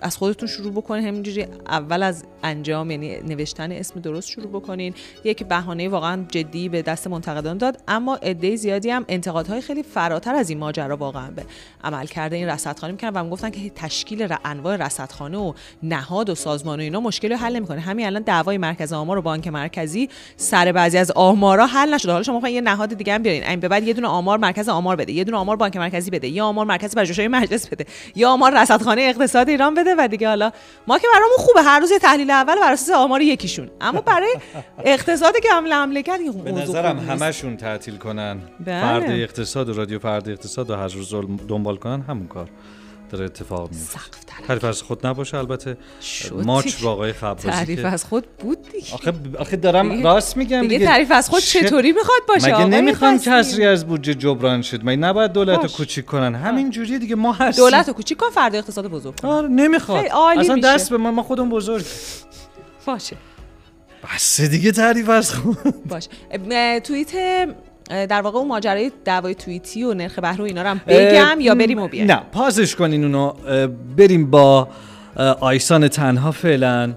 از 0.02 0.16
خودتون 0.16 0.48
شروع 0.48 0.72
بکنین. 0.72 1.04
همینجوری 1.04 1.46
اول 1.66 2.02
از 2.02 2.24
انجام 2.42 2.90
یعنی 2.90 3.16
نوشتن 3.20 3.72
اسم 3.72 4.00
درست 4.00 4.28
شروع 4.28 4.48
بکنین. 4.48 4.94
یک 5.24 5.44
بهانه 5.44 5.88
واقعا 5.88 6.24
جدی 6.28 6.68
به 6.68 6.82
دست 6.82 7.06
منتقدان 7.06 7.58
داد. 7.58 7.82
اما 7.88 8.16
عده 8.16 8.56
زیادی 8.56 8.90
هم 8.90 9.04
انتقادهای 9.08 9.60
خیلی 9.60 9.82
فراتر 9.82 10.34
از 10.34 10.50
این 10.50 10.58
ماجرا 10.58 10.96
واقعا 10.96 11.30
به 11.30 11.44
عمل 11.84 12.06
کرده 12.06 12.36
این 12.36 12.48
رصدخانه 12.48 12.92
می‌کنن 12.92 13.10
و 13.10 13.30
گفتن 13.30 13.50
که 13.50 13.70
تشکیل 13.78 14.34
انواع 14.44 14.76
رصدخانه 14.76 15.38
و 15.38 15.52
نهاد 15.82 16.30
و 16.30 16.34
سازمان 16.34 16.80
و 16.80 16.82
اینا 16.82 17.00
مشکلی 17.00 17.30
رو 17.30 17.36
حل 17.36 17.56
نمی‌کنه. 17.56 17.80
همین 17.80 18.06
الان 18.06 18.22
دعوای 18.22 18.58
مرکز 18.58 18.92
آمار 18.92 19.18
و 19.18 19.22
بانک 19.22 19.48
مرکزی 19.48 20.08
سر 20.36 20.72
بعضی 20.72 20.98
از 20.98 21.10
آمارا 21.10 21.66
حل 21.66 21.94
نشده. 21.94 22.12
حالا 22.12 22.22
شما 22.22 22.34
می‌خواین 22.34 22.54
یه 22.54 22.60
نهاد 22.60 22.94
دیگه 22.94 23.14
هم 23.14 23.22
بیارین. 23.22 23.44
این 23.44 23.60
به 23.60 23.68
بعد 23.68 23.82
یه 23.82 23.92
دونه 23.92 24.08
آمار 24.08 24.38
مرکز 24.38 24.68
آمار 24.68 24.96
بده 24.96 25.12
یه 25.12 25.24
دونه 25.24 25.36
آمار 25.36 25.56
بانک 25.56 25.76
مرکزی 25.76 26.10
بده 26.10 26.28
یه 26.28 26.42
آمار 26.42 26.66
مرکز 26.66 26.94
پژوهش‌های 26.94 27.28
مجلس 27.28 27.68
بده 27.68 27.86
یا 28.16 28.30
آمار 28.30 28.62
رصدخانه 28.62 29.02
اقتصاد 29.02 29.48
ایران 29.48 29.74
بده 29.74 29.94
و 29.98 30.08
دیگه 30.08 30.28
حالا 30.28 30.50
ما 30.86 30.98
که 30.98 31.06
برامون 31.12 31.36
خوبه. 31.38 31.62
هر 31.62 31.80
روز 31.80 31.90
یه 31.90 31.98
تحلیل 31.98 32.30
اول 32.30 32.54
بر 32.60 32.72
اساس 32.72 32.90
آمار 32.96 33.22
یکیشون. 33.22 33.70
اما 33.80 34.00
برای 34.00 34.34
اقتصاد 34.84 35.34
که 35.42 35.48
کرد 36.02 36.20
این 36.20 36.32
به 36.32 36.52
نظرم. 36.52 36.98
همشون 36.98 37.56
تعطیل 37.56 37.96
کنن. 37.96 38.38
بله. 38.66 38.80
فرد 38.80 39.10
اقتصاد 39.10 39.68
و 39.68 39.72
رادیو 39.72 39.98
فرد 39.98 40.28
اقتصاد 40.28 40.70
و 40.70 40.76
هر 40.76 40.88
روز 40.88 41.14
دنبال 41.48 41.76
کنن 41.76 42.00
همون 42.00 42.26
کار. 42.26 42.48
داره 43.08 43.24
اتفاق 43.24 43.70
میفته. 43.70 43.98
تعریف 44.46 44.64
از 44.64 44.82
خود 44.82 45.06
نباشه 45.06 45.38
البته 45.38 45.76
ماچ. 46.32 46.82
با 46.82 46.90
آقای 46.92 47.12
خبازی 47.12 47.48
تعریف 47.48 47.84
از 47.84 48.04
خود 48.04 48.26
بود 48.38 48.58
دیگه. 48.72 48.94
آخه 48.94 49.12
آخه 49.38 49.56
دارم 49.56 49.88
دیگه- 49.88 50.02
راست 50.04 50.36
میگم 50.36 50.60
دیگه 50.60 50.78
دیگه. 50.78 50.86
تعریف 50.86 51.10
از 51.10 51.30
خود 51.30 51.42
چطوری 51.42 51.92
می‌خواد 51.92 52.20
باشه؟ 52.28 52.66
مگه 52.66 52.92
تصمیم؟ 52.92 53.18
کسری 53.18 53.66
از 53.66 53.86
بودجه 53.86 54.14
جبران 54.14 54.62
شد؟ 54.62 54.80
مگه 54.84 54.96
نباید 54.96 55.32
دولت 55.32 55.62
رو. 55.62 55.68
کوچیک 55.68 56.04
کنن؟ 56.04 56.34
همین 56.34 56.70
جوریه 56.70 56.98
دیگه. 56.98 57.14
ما 57.14 57.32
هستیم. 57.32 57.64
دولت 57.64 57.88
رو 57.88 57.94
کوچیک 57.94 58.18
کن 58.18 58.30
فردا 58.30 58.58
اقتصاد 58.58 58.86
بزرگ 58.86 59.20
کن 59.20 59.28
آره 59.28 59.48
نمی‌خواد. 59.48 60.04
اصلا 60.38 60.54
میشه. 60.54 60.68
دست 60.68 60.90
به 60.90 60.96
ما 60.96 61.10
ما 61.10 61.22
خودمون 61.22 61.48
بزرگ. 61.50 61.84
باشه. 62.86 63.16
بس 64.14 64.40
دیگه 64.40 64.72
تعریف 64.72 65.08
از 65.08 65.34
خود. 65.34 65.58
باشه 65.88 66.80
توییت 66.80 67.10
در 67.88 68.20
واقع 68.22 68.38
اون 68.38 68.48
ماجرای 68.48 68.92
دعوای 69.04 69.34
توییتی 69.34 69.84
و 69.84 69.94
نرخ 69.94 70.18
بهره 70.18 70.40
و 70.40 70.42
اینا 70.42 70.62
رو 70.62 70.68
هم 70.68 70.80
بگم 70.86 71.40
یا 71.40 71.54
بریم 71.54 71.78
و 71.78 71.88
بیایم؟ 71.88 72.10
نه 72.12 72.22
پازش 72.32 72.74
کنین 72.74 73.04
اونو. 73.04 73.32
بریم 73.96 74.30
با 74.30 74.68
آیسان 75.40 75.88
تنها 75.88 76.30
فعلا. 76.30 76.92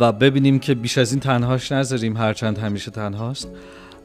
و 0.00 0.12
ببینیم 0.12 0.58
که 0.58 0.74
بیش 0.74 0.98
از 0.98 1.12
این 1.12 1.20
تنهاش 1.20 1.72
نذاریم 1.72 2.16
هرچند 2.16 2.58
همیشه 2.58 2.90
تنهاست. 2.90 3.48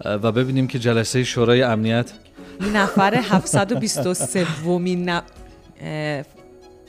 و 0.05 0.31
ببینیم 0.31 0.67
که 0.67 0.79
جلسه 0.79 1.23
شورای 1.23 1.63
امنیت. 1.63 2.11
نفر 2.73 3.15
723 3.15 4.63
ومین 4.65 5.09
ن... 5.09 5.21
اه، 5.81 6.23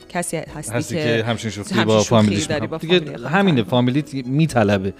کسی 0.09 0.37
هستی, 0.37 0.73
هستی 0.73 0.95
که 0.95 1.23
همچین 1.27 1.51
شوخی 1.51 1.83
با 1.83 2.03
فامیلیش 2.03 2.43
داری. 2.43 2.67
با 2.67 2.77
دیگه 2.77 2.99
فامیلی 2.99 3.17
خودت. 3.17 3.31
همینه 3.31 3.63
فامیلیت 3.63 4.13
میطلبه. 4.13 4.93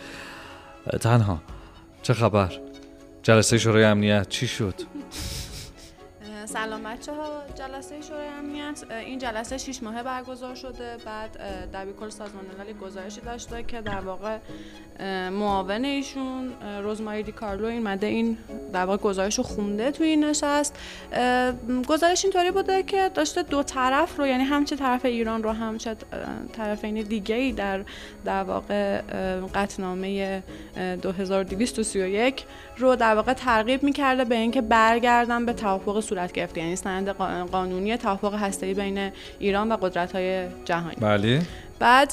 تنها. 1.02 1.42
چه 2.02 2.14
خبر؟ 2.14 2.50
جلسه 3.30 3.58
شورای 3.58 3.84
امنیت 3.84 4.30
چی 4.30 4.48
شد؟ 4.48 4.74
سلام 6.54 6.84
بچه 6.84 7.14
ها 7.14 7.42
جلسه 7.56 8.02
شورای 8.02 8.28
امنیت 8.28 8.84
این 8.92 9.20
جلسه 9.20 9.58
شیش 9.58 9.84
ماهه 9.84 10.04
برگزار 10.04 10.56
شده. 10.56 10.98
بعد 11.06 11.38
دبیرکل 11.74 12.10
سازمان 12.10 12.46
ملل 12.46 12.74
گزارشی 12.74 13.22
داشته 13.22 13.64
که 13.64 13.82
در 13.82 14.00
واقع 14.00 14.38
معاون 15.30 15.86
ایشون 15.86 16.54
اه، 16.62 16.82
روزماری 16.82 17.24
دی 17.24 17.32
کارلو 17.32 17.66
این 17.66 17.84
مده 17.84 18.08
این 18.08 18.38
در 18.74 18.86
واقع 18.86 18.98
گزارش 18.98 19.38
رو 19.38 19.44
خونده 19.44 19.92
توی 19.92 20.08
این 20.08 20.24
نشست. 20.24 20.76
گزارش 21.88 22.26
اینطوری 22.26 22.52
بوده 22.52 22.84
که 22.84 23.10
داشته 23.14 23.44
دو 23.44 23.64
طرف 23.64 24.20
رو 24.20 24.28
یعنی 24.28 24.44
همچه 24.44 24.76
طرف 24.76 25.06
ایران 25.06 25.44
رو 25.44 25.52
همچه 25.52 25.96
طرفین 26.54 27.02
دیگه 27.02 27.36
ای 27.36 27.52
در 27.52 27.82
در 28.26 28.44
واقع 28.44 29.02
اه، 29.10 29.42
2231 30.96 32.46
رو 32.78 32.96
در 32.96 33.16
واقع 33.16 33.34
ترغیب 33.34 33.84
می‌کرده 33.84 34.26
به 34.26 34.36
اینکه 34.36 34.62
برگردن 34.62 35.46
به 35.46 35.54
توافق 35.54 36.00
صورت 36.00 36.32
گرفته 36.40 36.62
یعنی 36.62 36.76
سند 36.76 37.10
قا- 37.10 37.52
قانونی 37.52 37.98
توافق 37.98 38.34
هسته‌ای 38.34 38.74
بین 38.74 39.12
ایران 39.40 39.72
و 39.72 39.76
قدرت‌های 39.76 40.48
جهانی. 40.66 40.96
بله. 41.02 41.42
بعد 41.80 42.10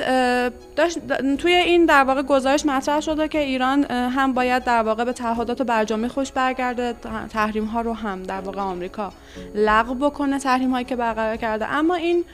داشت 0.76 0.98
توی 1.38 1.52
این 1.52 1.86
در 1.86 2.04
واقع 2.04 2.22
گزارش 2.22 2.66
مطرح 2.66 3.00
شده 3.00 3.28
که 3.28 3.38
ایران 3.38 3.84
هم 3.90 4.32
باید 4.32 4.64
در 4.64 4.82
واقع 4.82 5.04
به 5.04 5.12
تعهدات 5.12 5.60
و 5.60 5.64
برجامی 5.64 6.08
خوش 6.08 6.32
برگرده 6.32 6.94
تحریم 7.28 7.64
ها 7.64 7.80
رو 7.80 7.92
هم 7.92 8.22
در 8.22 8.40
واقع 8.40 8.60
آمریکا 8.60 9.12
لغو 9.54 9.94
بکنه 9.94 10.38
تحریم 10.38 10.70
هایی 10.70 10.84
که 10.84 10.96
برقرار 10.96 11.36
کرده. 11.36 11.72
اما 11.72 11.94
این 11.94 12.24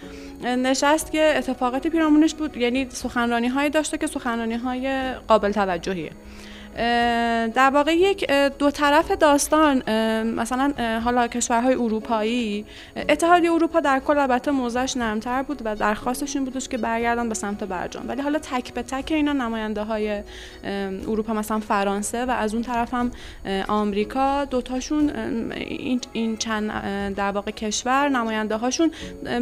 نشست 0.44 1.12
که 1.12 1.34
اتفاقاتی 1.36 1.90
پیرامونش 1.90 2.34
بود 2.34 2.56
یعنی 2.56 2.86
سخنرانی 2.90 3.48
هایی 3.48 3.70
داشته 3.70 3.98
که 3.98 4.06
سخنرانی 4.06 4.54
های 4.54 5.12
قابل 5.28 5.52
توجهیه. 5.52 6.10
در 7.54 7.70
واقع 7.74 7.96
یک 7.96 8.30
دو 8.58 8.70
طرف 8.70 9.10
داستان 9.10 9.82
مثلا 10.24 11.00
حالا 11.04 11.28
کشورهای 11.28 11.74
اروپایی 11.74 12.66
اتحادیه 13.08 13.52
اروپا 13.52 13.80
در 13.80 13.98
کل 13.98 14.18
البته 14.18 14.50
موضعش 14.50 14.96
نرمتر 14.96 15.42
بود 15.42 15.62
و 15.64 15.76
درخواستش 15.76 16.36
این 16.36 16.44
بودش 16.44 16.68
که 16.68 16.78
برگردن 16.78 17.28
به 17.28 17.34
سمت 17.34 17.64
برجام. 17.64 18.08
ولی 18.08 18.22
حالا 18.22 18.38
تک 18.38 18.74
به 18.74 18.82
تک 18.82 19.12
اینا 19.12 19.32
نماینده 19.32 19.82
های 19.82 20.22
اروپا 21.08 21.32
مثلا 21.32 21.60
فرانسه 21.60 22.24
و 22.24 22.30
از 22.30 22.54
اون 22.54 22.62
طرف 22.62 22.94
هم 22.94 23.10
آمریکا 23.68 24.44
دوتاشون 24.44 25.10
این, 25.52 26.00
این 26.12 26.36
چند 26.36 26.70
در 27.14 27.30
واقع 27.30 27.50
کشور 27.50 28.08
نماینده 28.08 28.56
هاشون 28.56 28.90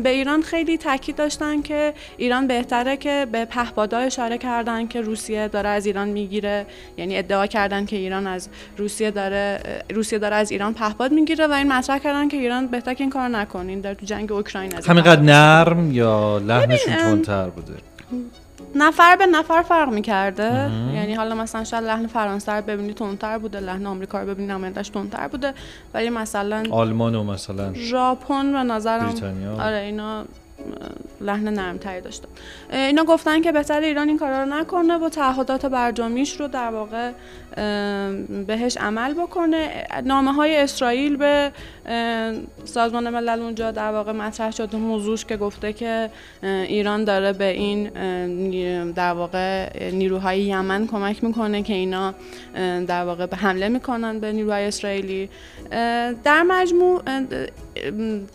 به 0.02 0.10
ایران 0.10 0.42
خیلی 0.42 0.78
تاکید 0.78 1.16
داشتن 1.16 1.62
که 1.62 1.94
ایران 2.16 2.46
بهتره 2.46 2.96
که 2.96 3.26
به 3.32 3.44
پهپادا 3.44 3.98
اشاره 3.98 4.38
کردن 4.38 4.86
که 4.86 5.00
روسیه 5.00 5.48
داره 5.48 5.68
از 5.68 5.86
ایران 5.86 6.08
می‌گیره. 6.08 6.66
یعنی 6.96 7.19
ادعا 7.20 7.46
کردن 7.46 7.84
که 7.84 7.96
ایران 7.96 8.26
از 8.26 8.48
روسیه 8.76 9.10
داره 9.10 9.60
روسیه 9.94 10.18
داره 10.18 10.36
از 10.36 10.50
ایران 10.50 10.74
پهپاد 10.74 11.12
می‌گیره 11.12 11.46
و 11.46 11.52
این 11.52 11.72
مطرح 11.72 11.98
کردن 11.98 12.28
که 12.28 12.36
ایران 12.36 12.66
بهتر 12.66 12.94
که 12.94 13.04
این 13.04 13.10
کار 13.10 13.28
نکنین 13.28 13.80
در 13.80 13.94
تو 13.94 14.06
جنگ 14.06 14.32
اوکراین 14.32 14.76
از 14.76 14.86
همینقدر 14.86 15.22
نرم 15.22 15.92
یا 15.92 16.38
لحنشون 16.38 16.94
تندتر 16.96 17.48
بوده؟ 17.48 17.74
نفر 18.74 19.16
به 19.16 19.26
نفر 19.26 19.62
فرق 19.62 19.88
می‌کرده. 19.88 20.70
یعنی 20.94 21.14
حالا 21.14 21.34
مثلا 21.34 21.64
شاید 21.64 21.84
لحن 21.84 22.06
فرانسه 22.06 22.52
رو 22.52 22.62
ببینی 22.62 22.94
تندتر 22.94 23.38
بوده 23.38 23.60
لحن 23.60 23.86
آمریکا 23.86 24.20
رو 24.20 24.26
ببینی 24.26 24.48
نمایندش 24.48 24.88
تندتر 24.88 25.28
بوده 25.28 25.54
ولی 25.94 26.10
مثلا 26.10 26.62
آلمان 26.70 27.14
و 27.14 27.24
مثلا 27.24 27.74
ژاپن 27.74 28.54
و 28.54 28.64
نظرم 28.64 29.14
آره 29.60 29.76
اینا 29.76 30.24
لحن 31.20 31.48
نرمتری 31.48 32.00
داشتن 32.00 32.28
اینا 32.72 33.04
گفتن 33.04 33.40
که 33.40 33.52
بهتر 33.52 33.80
ایران 33.80 34.08
این 34.08 34.18
کارا 34.18 34.42
رو 34.44 34.54
نکنه 34.54 34.94
و 34.98 35.08
تعهدات 35.08 35.66
برجامیش 35.66 36.40
رو 36.40 36.48
در 36.48 36.70
واقع 36.70 37.12
بهش 38.46 38.76
عمل 38.76 39.14
بکنه. 39.14 39.86
نامه 40.04 40.32
های 40.32 40.56
اسرائیل 40.56 41.16
به 41.16 41.52
سازمان 42.64 43.10
ملل 43.10 43.40
اونجا 43.40 43.70
در 43.70 43.92
واقع 43.92 44.12
مطرح 44.12 44.50
شده 44.50 44.76
موضوعش 44.76 45.24
که 45.24 45.36
گفته 45.36 45.72
که 45.72 46.10
ایران 46.42 47.04
داره 47.04 47.32
به 47.32 47.44
این 47.44 47.90
در 48.92 49.12
واقع 49.12 49.78
نیروهای 49.90 50.40
یمن 50.40 50.86
کمک 50.86 51.24
می‌کنه 51.24 51.62
که 51.62 51.74
اینا 51.74 52.14
در 52.86 53.04
واقع 53.04 53.26
به 53.26 53.36
حمله 53.36 53.68
می‌کنن 53.68 54.18
به 54.18 54.32
نیروهای 54.32 54.64
اسرائیلی. 54.64 55.30
در 56.24 56.42
مجموع 56.42 57.02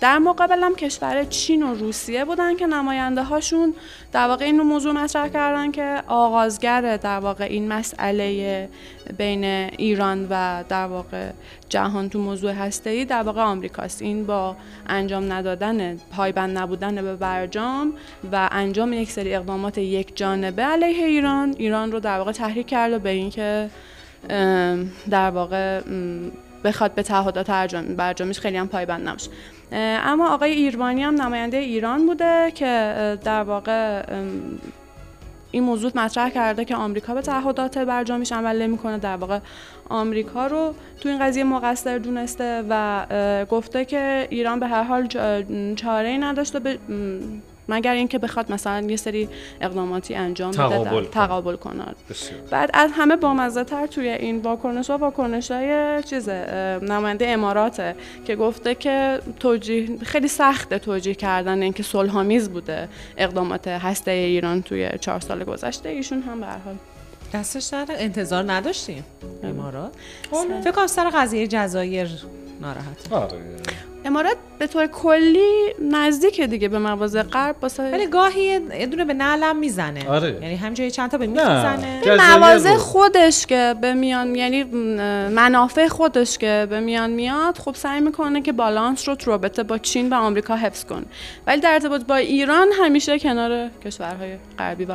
در 0.02 0.18
مقابل 0.18 0.64
هم 0.64 0.76
کشور 0.76 1.24
چین 1.24 1.64
و 1.64 1.74
روسیه 1.74 2.26
بودن 2.26 2.56
که 2.56 2.68
نماینده 2.68 3.24
هاشون 3.24 3.74
در 4.16 4.28
واقع 4.28 4.46
این 4.46 4.62
موضوع 4.62 4.94
مطرح 4.94 5.28
کردن 5.28 5.72
که 5.72 6.04
آغازگر 6.08 6.98
در 6.98 7.20
واقع 7.20 7.44
این 7.44 7.68
مسئله 7.68 8.70
بین 9.18 9.44
ایران 9.44 10.28
و 10.30 10.64
در 10.70 10.86
واقع 10.86 11.30
جهان 11.70 12.10
تو 12.10 12.20
موضوع 12.20 12.70
ای 12.86 13.06
در 13.06 13.24
واقع 13.24 13.42
آمریکاست. 13.42 14.02
این 14.02 14.26
با 14.26 14.56
انجام 14.88 15.34
ندادن 15.34 15.98
پایبند 15.98 16.58
نبودن 16.58 16.96
به 16.96 17.16
برجام 17.16 17.94
و 18.32 18.50
انجام 18.52 18.94
یک 18.94 19.12
سری 19.12 19.36
اقدامات 19.36 19.78
یک 19.78 20.18
جانبه 20.18 20.64
علیه 20.64 21.06
ایران 21.06 21.56
ایران 21.58 21.92
رو 21.92 22.00
در 22.00 22.18
واقع 22.18 22.32
تحریک 22.32 22.68
کرده 22.68 23.00
به 23.00 23.10
اینکه 23.10 23.70
در 25.10 25.30
واقع 25.30 25.82
بخواد 26.64 26.94
به 26.94 27.04
تعهدات 27.04 27.50
برجامیش 27.76 28.40
خیلی 28.40 28.58
هم 28.58 28.68
پایبند 28.68 29.08
نباشه. 29.08 29.30
اما 29.72 30.34
آقای 30.34 30.52
ایروانی 30.52 31.04
هم 31.04 31.22
نماینده 31.22 31.58
ایران 31.58 32.06
بوده 32.06 32.52
که 32.56 32.68
در 33.24 33.44
واقع 33.44 34.04
این 35.52 35.64
موضوع 35.64 35.92
مطرح 35.96 36.30
کرده 36.30 36.66
که 36.66 36.76
آمریکا 36.76 37.14
به 37.14 37.22
تعهدات 37.22 37.78
برجامیش 37.78 38.32
عمل 38.32 38.62
نمی‌کنه. 38.62 38.98
در 38.98 39.16
واقع 39.16 39.40
آمریکا 39.90 40.48
رو 40.48 40.74
تو 41.02 41.10
این 41.10 41.20
قضیه 41.20 41.44
مقصر 41.44 41.98
دونسته 41.98 42.64
و 42.70 43.46
گفته 43.50 43.86
که 43.86 44.28
ایران 44.30 44.60
به 44.60 44.68
هر 44.68 44.84
حال 44.84 45.08
چاره 45.76 46.10
ای 46.10 46.18
نداشته 46.18 46.60
به 46.60 46.80
مگر 47.70 47.94
اینکه 47.94 48.20
بخواد 48.20 48.52
مثلا 48.52 48.88
یه 48.88 48.96
سری 48.96 49.30
اقداماتی 49.62 50.16
انجام 50.16 50.52
بده 50.52 51.06
تقابل 51.06 51.56
کنه. 51.56 51.86
بعد 52.52 52.70
از 52.74 52.92
همه 52.94 53.16
بامزه 53.16 53.64
تر 53.64 53.88
توی 53.88 54.10
این 54.10 54.42
واکنش 54.42 54.90
ها 54.90 54.98
واکنش 54.98 55.52
های 55.52 56.04
چیز 56.04 56.30
نماینده 56.30 57.30
اماراته 57.30 57.96
که 58.26 58.36
گفته 58.36 58.76
که 58.76 59.20
توجیه 59.40 59.98
خیلی 60.04 60.28
سخته 60.28 60.80
توجیه 60.80 61.14
کردن 61.14 61.62
اینکه 61.62 61.84
صلحآمیز 61.84 62.50
بوده 62.50 62.90
اقدامات 63.18 63.68
هسته 63.68 64.12
ایران 64.12 64.62
توی 64.62 64.90
چهار 65.00 65.20
سال 65.20 65.44
گذشته. 65.44 65.90
ایشون 65.90 66.22
هم 66.22 66.40
به 66.40 66.46
هر 66.46 66.58
حال. 66.58 66.76
دستش 67.34 67.74
انتظار 67.74 68.52
نداشتیم. 68.52 69.04
امارات. 69.44 69.94
فکر 70.64 70.72
کنم 70.72 70.88
سر 70.88 71.10
قضیه 71.10 71.48
جزایر 71.48 72.10
ناراحت 72.62 73.14
آره. 73.14 73.42
امارات 74.06 74.38
به 74.60 74.68
طور 74.68 74.88
کلی 74.88 75.74
نزدیک 75.92 76.42
دیگه 76.42 76.68
به 76.68 76.80
مواضع 76.80 77.22
غرب 77.22 77.56
واسه 77.62 77.92
ولی 77.92 78.08
گاهی 78.08 78.42
یه 78.80 78.86
دونه 78.86 79.06
به 79.06 79.14
نعلم 79.14 79.56
می‌زنه. 79.58 80.10
آره. 80.10 80.40
یعنی 80.42 80.56
همجوری 80.56 80.92
چند 80.92 81.12
تا 81.12 81.18
به 81.18 81.28
می‌زنه. 81.28 82.02
مواضع 82.38 82.76
خودش 82.76 83.46
که 83.46 83.76
به 83.82 83.94
میان 83.94 84.36
یعنی 84.36 84.64
منافع 85.30 85.88
خودش 85.88 86.38
که 86.38 86.68
به 86.70 86.80
میان 86.80 87.10
میاد 87.10 87.58
خب 87.58 87.76
سعی 87.76 88.02
می‌کنه 88.02 88.42
که 88.42 88.52
بالانس 88.52 89.10
رو 89.10 89.16
تو 89.16 89.32
رابطه 89.32 89.64
با 89.64 89.78
چین 89.78 90.10
و 90.10 90.16
آمریکا 90.16 90.56
حفظ 90.56 90.86
کنه. 90.86 91.06
ولی 91.48 91.62
در 91.62 91.74
ارتباط 91.74 92.02
با 92.02 92.16
ایران 92.16 92.68
همیشه 92.82 93.20
کنار 93.20 93.70
کشورهای 93.86 94.36
غربی 94.60 94.86
و 94.86 94.94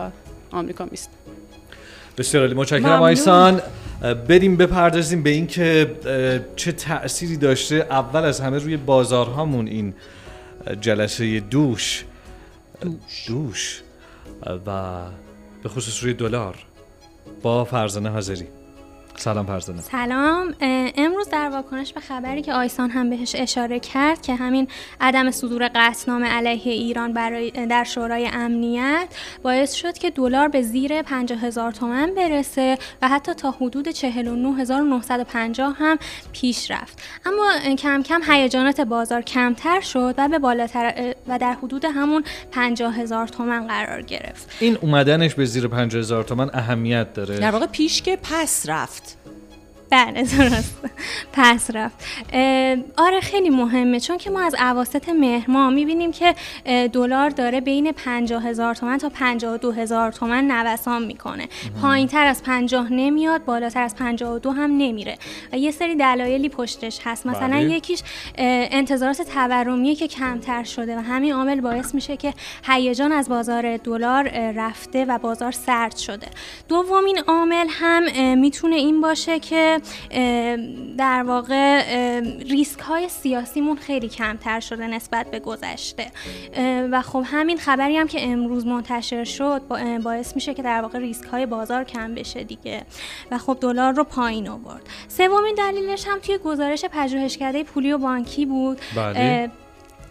آمریکا 0.52 0.86
میست 0.90 1.10
بسیار 2.18 2.42
عالی. 2.44 2.54
متشکرم 2.54 3.02
آیسان. 3.02 3.62
بریم 4.00 4.56
بپردازیم 4.56 5.22
به 5.22 5.30
اینکه 5.30 5.96
چه 6.56 6.72
تأثیری 6.72 7.36
داشته 7.36 7.74
اول 7.74 8.24
از 8.24 8.40
همه 8.40 8.58
روی 8.58 8.76
بازارهامون 8.76 9.66
این 9.66 9.94
جلسه 10.80 11.40
دوش. 11.40 12.04
دوش, 12.80 13.28
دوش. 13.28 13.82
و 14.66 15.00
به 15.62 15.68
خصوص 15.68 16.02
روی 16.02 16.14
دلار. 16.14 16.54
با 17.42 17.64
فرزانه 17.64 18.08
حاضری. 18.08 18.46
سلام 19.16 19.46
فرزانه. 19.46 19.80
سلام. 19.80 20.54
امروز 20.96 21.28
در 21.28 21.48
واکنش 21.48 21.92
به 21.92 22.00
خبری 22.00 22.42
که 22.42 22.52
آیسان 22.52 22.90
هم 22.90 23.10
بهش 23.10 23.34
اشاره 23.34 23.80
کرد 23.80 24.22
که 24.22 24.34
همین 24.34 24.68
عدم 25.00 25.30
صدور 25.30 25.70
قطعنامه 25.74 26.26
علیه 26.26 26.72
ایران 26.72 27.12
برای 27.12 27.50
در 27.50 27.84
شورای 27.84 28.30
امنیت 28.32 29.08
باعث 29.42 29.72
شد 29.72 29.98
که 29.98 30.10
دلار 30.10 30.48
به 30.48 30.62
زیر 30.62 31.02
50 31.02 31.38
هزار 31.38 31.72
تومن 31.72 32.14
برسه 32.14 32.78
و 33.02 33.08
حتی 33.08 33.34
تا 33.34 33.50
حدود 33.50 33.88
49950 33.88 35.76
هم 35.78 35.98
پیش 36.32 36.70
رفت. 36.70 37.02
اما 37.26 37.74
کم 37.78 38.02
کم 38.02 38.20
هیجانات 38.28 38.80
بازار 38.80 39.22
کمتر 39.22 39.80
شد 39.80 40.14
و 40.18 40.28
به 40.28 40.38
بالاتر 40.38 41.14
و 41.28 41.38
در 41.38 41.52
حدود 41.52 41.84
همون 41.84 42.24
50 42.52 42.96
هزار 42.96 43.28
تومن 43.28 43.66
قرار 43.66 44.02
گرفت. 44.02 44.56
این 44.60 44.78
اومدنش 44.80 45.34
به 45.34 45.44
زیر 45.44 45.68
50 45.68 46.00
هزار 46.00 46.24
تومن 46.24 46.50
اهمیت 46.54 47.12
داره؟ 47.12 47.38
در 47.38 47.50
واقع 47.50 47.66
پیش 47.66 48.02
که 48.02 48.18
پس 48.22 48.64
رفت. 48.68 49.09
بله 49.90 50.22
درست. 50.22 50.80
پس 51.32 51.70
رفت. 51.74 52.04
آره 52.96 53.20
خیلی 53.22 53.50
مهمه. 53.50 54.00
چون 54.00 54.18
که 54.18 54.30
ما 54.30 54.40
از 54.40 54.54
عواسط 54.58 55.08
مهر 55.08 55.50
ما 55.50 55.70
می‌بینیم 55.70 56.12
که 56.12 56.34
دلار 56.92 57.30
داره 57.30 57.60
بین 57.60 57.92
50 57.92 58.46
هزار 58.46 58.74
تومن 58.74 58.98
تا 58.98 59.08
52 59.08 59.72
هزار 59.72 60.12
تومن 60.12 60.50
نوسان 60.50 61.04
می‌کنه. 61.04 61.48
پایین 61.82 62.08
تر 62.08 62.26
از 62.26 62.42
50 62.42 62.92
نمیاد 62.92 63.44
بالاتر 63.44 63.82
از 63.82 63.96
52 63.96 64.52
هم 64.52 64.70
نمیره. 64.70 65.18
و 65.52 65.58
یه 65.58 65.70
سری 65.70 65.94
دلایلی 65.94 66.48
پشتش 66.48 67.00
هست. 67.04 67.26
مثلا 67.26 67.48
بله. 67.48 67.70
یکیش 67.70 68.02
انتظارات 68.34 69.22
تورمیه 69.22 69.94
که 69.94 70.08
کمتر 70.08 70.64
شده 70.64 70.96
و 70.96 71.00
همین 71.00 71.32
عامل 71.32 71.60
باعث 71.60 71.94
میشه 71.94 72.16
که 72.16 72.34
هیجان 72.64 73.12
از 73.12 73.28
بازار 73.28 73.76
دلار 73.76 74.28
رفته 74.52 75.04
و 75.04 75.18
بازار 75.18 75.52
سرد 75.52 75.96
شده. 75.96 76.26
دومین 76.68 77.18
عامل 77.26 77.66
هم 77.70 78.38
می‌تونه 78.38 78.76
این 78.76 79.00
باشه 79.00 79.38
که 79.38 79.79
در 80.98 81.22
واقع 81.22 81.80
ریسک 82.50 82.80
های 82.80 83.08
سیاسیمون 83.08 83.76
خیلی 83.76 84.08
کمتر 84.08 84.60
شده 84.60 84.86
نسبت 84.86 85.30
به 85.30 85.38
گذشته. 85.38 86.06
و 86.92 87.02
خب 87.02 87.22
همین 87.26 87.58
خبری 87.58 87.96
هم 87.96 88.08
که 88.08 88.28
امروز 88.28 88.66
منتشر 88.66 89.24
شد 89.24 89.62
باعث 90.02 90.34
میشه 90.34 90.54
که 90.54 90.62
در 90.62 90.82
واقع 90.82 90.98
ریسک 90.98 91.24
های 91.24 91.46
بازار 91.46 91.84
کم 91.84 92.14
بشه 92.14 92.44
دیگه. 92.44 92.82
و 93.30 93.38
خب 93.38 93.58
دلار 93.60 93.92
رو 93.92 94.04
پایین 94.04 94.48
آورد. 94.48 94.82
سومین 95.08 95.54
دلیلش 95.54 96.06
هم 96.08 96.18
توی 96.18 96.38
گزارش 96.38 96.84
پژوهشکده 96.84 97.64
پولی 97.64 97.92
و 97.92 97.98
بانکی 97.98 98.46
بود. 98.46 98.80
بله. 98.96 99.50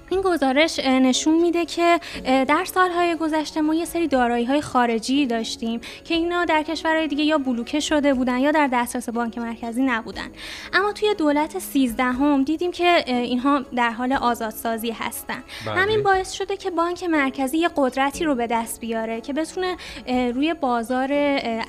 این 0.10 0.22
گزارش 0.22 0.80
نشون 0.80 1.42
میده 1.42 1.66
که 1.66 2.00
در 2.24 2.66
سالهای 2.66 3.16
گذشته 3.16 3.62
ما 3.62 3.76
یه 3.76 3.86
سری 3.86 4.08
دارایی 4.08 4.46
های 4.46 4.62
خارجی 4.62 5.26
داشتیم 5.26 5.82
که 6.04 6.14
اینا 6.14 6.46
در 6.46 6.64
کشورهای 6.64 7.08
دیگه 7.08 7.24
یا 7.24 7.38
بلوکه 7.38 7.80
شده 7.80 8.14
بودن 8.14 8.40
یا 8.40 8.52
در 8.52 8.70
دسترس 8.74 9.10
بانک 9.10 9.38
مرکزی 9.38 9.82
نبودن. 9.84 10.28
اما 10.74 10.94
توی 10.94 11.14
دولت 11.18 11.60
13 11.60 12.04
هم 12.04 12.44
دیدیم 12.44 12.72
که 12.72 13.04
اینها 13.08 13.60
در 13.76 13.92
حال 13.92 14.14
آزادسازی 14.14 14.92
هستن. 14.92 15.44
بله. 15.66 15.76
همین 15.76 16.04
باعث 16.04 16.32
شده 16.32 16.58
که 16.58 16.72
بانک 16.72 17.04
مرکزی 17.04 17.58
یه 17.58 17.70
قدرتی 17.76 18.24
رو 18.24 18.36
به 18.36 18.48
دست 18.48 18.80
بیاره 18.80 19.22
که 19.22 19.34
بتونه 19.34 19.78
روی 20.08 20.54
بازار 20.54 21.10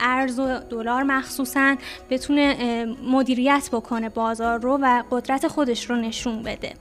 ارز 0.01 0.39
و 0.39 0.59
دلار 0.59 1.03
مخصوصا 1.03 1.77
بتونه 2.11 2.85
مدیریت 3.05 3.69
بکنه 3.73 4.09
بازار 4.09 4.59
رو 4.59 4.79
و 4.83 5.03
قدرت 5.11 5.49
خودش 5.49 5.91
رو 5.91 5.97
نشون 5.97 6.43
بده. 6.43 6.73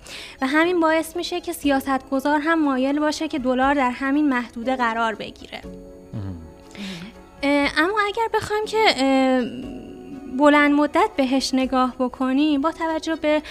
و 0.41 0.47
همین 0.47 0.79
باعث 0.79 1.15
میشه 1.15 1.41
که 1.41 1.48
سیاستگزار 1.53 2.39
هم 2.39 2.63
مایل 2.63 2.99
باشه 2.99 3.27
که 3.27 3.39
دلار 3.39 3.73
در 3.73 3.91
همین 3.91 4.29
محدوده 4.29 4.75
قرار 4.75 5.15
بگیره. 5.15 5.61
اما 7.77 7.99
اگر 8.07 8.27
بخوایم 8.33 8.65
که 8.65 8.79
بلند 10.37 10.71
مدت 10.73 11.09
بهش 11.17 11.53
نگاه 11.53 11.95
بکنیم 11.99 12.61
با 12.61 12.71
توجه 12.71 13.15
به 13.15 13.41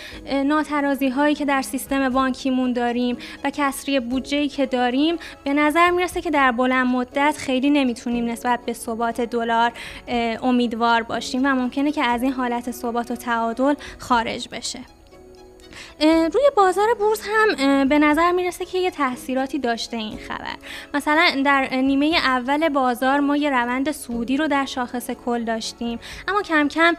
ناترازی 0.44 1.08
هایی 1.08 1.34
که 1.34 1.44
در 1.44 1.62
سیستم 1.62 2.08
بانکیمون 2.08 2.72
داریم 2.72 3.16
و 3.44 3.50
کسری 3.50 4.00
بودجه 4.00 4.48
که 4.48 4.66
داریم 4.66 5.16
به 5.44 5.52
نظر 5.52 5.90
می‌رسه 5.90 6.20
که 6.20 6.30
در 6.30 6.52
بلند 6.52 6.86
مدت 6.86 7.36
خیلی 7.38 7.70
نمی‌تونیم 7.70 8.24
نسبت 8.24 8.60
به 8.66 8.72
ثبات 8.72 9.20
دلار 9.20 9.72
امیدوار 10.42 11.02
باشیم 11.02 11.40
و 11.44 11.54
ممکنه 11.54 11.92
که 11.92 12.04
از 12.04 12.22
این 12.22 12.32
حالت 12.32 12.70
ثبات 12.70 13.10
و 13.10 13.16
تعادل 13.16 13.74
خارج 13.98 14.48
بشه. 14.48 14.80
روی 16.00 16.50
بازار 16.56 16.94
بورس 16.98 17.20
هم 17.28 17.88
به 17.88 17.98
نظر 17.98 18.32
می‌رسه 18.32 18.64
که 18.64 18.78
یه 18.78 18.90
تاثیراتی 18.90 19.58
داشته 19.58 19.96
این 19.96 20.18
خبر. 20.18 20.56
مثلا 20.94 21.42
در 21.44 21.68
نیمه 21.74 22.06
اول 22.06 22.68
بازار 22.68 23.20
ما 23.20 23.36
یه 23.36 23.50
روند 23.50 23.90
سودی 23.90 24.36
رو 24.36 24.48
در 24.48 24.64
شاخص 24.64 25.10
کل 25.10 25.44
داشتیم. 25.44 25.98
اما 26.28 26.42
کم 26.42 26.68
کم 26.68 26.96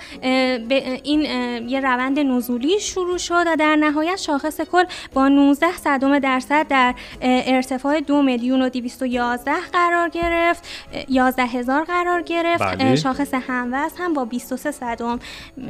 به 0.67 1.01
این 1.03 1.21
یه 1.69 1.79
روند 1.79 2.19
نزولی 2.19 2.79
شروع 2.79 3.17
شد 3.17 3.43
و 3.48 3.55
در 3.55 3.75
نهایت 3.75 4.15
شاخص 4.15 4.62
کل 4.62 4.83
با 5.13 5.27
19 5.27 5.77
صدم 5.77 6.19
درصد 6.19 6.67
در 6.67 6.93
ارتفاع 7.21 8.00
2 8.00 8.21
میلیون 8.21 8.62
و 8.62 8.69
211 8.69 9.51
قرار 9.74 10.09
گرفت. 10.09 10.67
11 11.09 11.43
هزار 11.43 11.83
قرار 11.83 12.21
گرفت. 12.21 12.63
بله. 12.63 12.95
شاخص 12.95 13.33
هموز 13.33 13.91
هم 14.00 14.13
با 14.13 14.25
23 14.25 14.71
صدم 14.71 15.19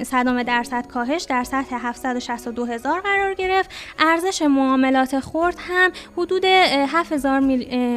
صدم 0.03 0.43
درصد 0.43 0.87
کاهش 0.87 1.23
در 1.23 1.43
سطح 1.43 1.75
762 1.87 2.65
هزار 2.65 2.98
قرار 3.01 3.29
قرار 3.29 3.33
گرفت. 3.33 3.69
ارزش 3.99 4.41
معاملات 4.41 5.19
خرد 5.19 5.55
هم 5.59 5.91
حدود 6.17 6.45
7000 6.45 7.39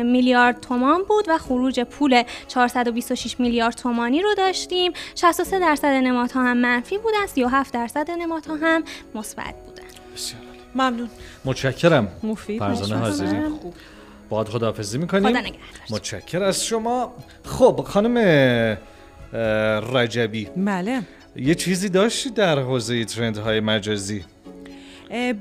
میلیارد 0.02 0.61
تومان 0.61 1.02
بود 1.09 1.25
و 1.28 1.38
خروج 1.38 1.80
پول 1.80 2.23
426 2.49 3.40
میلیارد 3.40 3.75
تومانی 3.75 4.23
رو 4.23 4.35
داشتیم. 4.35 4.92
63 5.14 5.59
درصد 5.59 5.87
نمادها 5.87 6.42
هم 6.42 6.56
منفی 6.56 6.99
بودن 6.99 7.26
37 7.26 7.75
درصد 7.75 8.11
نمادها 8.11 8.56
هم 8.56 8.85
مثبت 9.14 9.54
بودن. 9.66 9.82
ممنون. 10.75 11.11
متشکرم. 11.44 12.09
مفید. 12.23 12.59
فرزانه 12.59 13.00
حاضری. 13.00 13.38
باید 14.28 14.49
خداحافظی 14.49 14.99
می‌کنیم. 14.99 15.37
متشکر 15.90 16.42
از 16.42 16.64
شما. 16.64 17.14
خب 17.44 17.85
خانم 17.87 18.18
رجبی. 19.92 20.49
بله. 20.56 21.02
یه 21.37 21.54
چیزی 21.54 21.88
داشتی 21.88 22.30
در 22.30 22.59
حوزه 22.59 23.04
ترندهای 23.04 23.61
مجازی؟ 23.61 24.25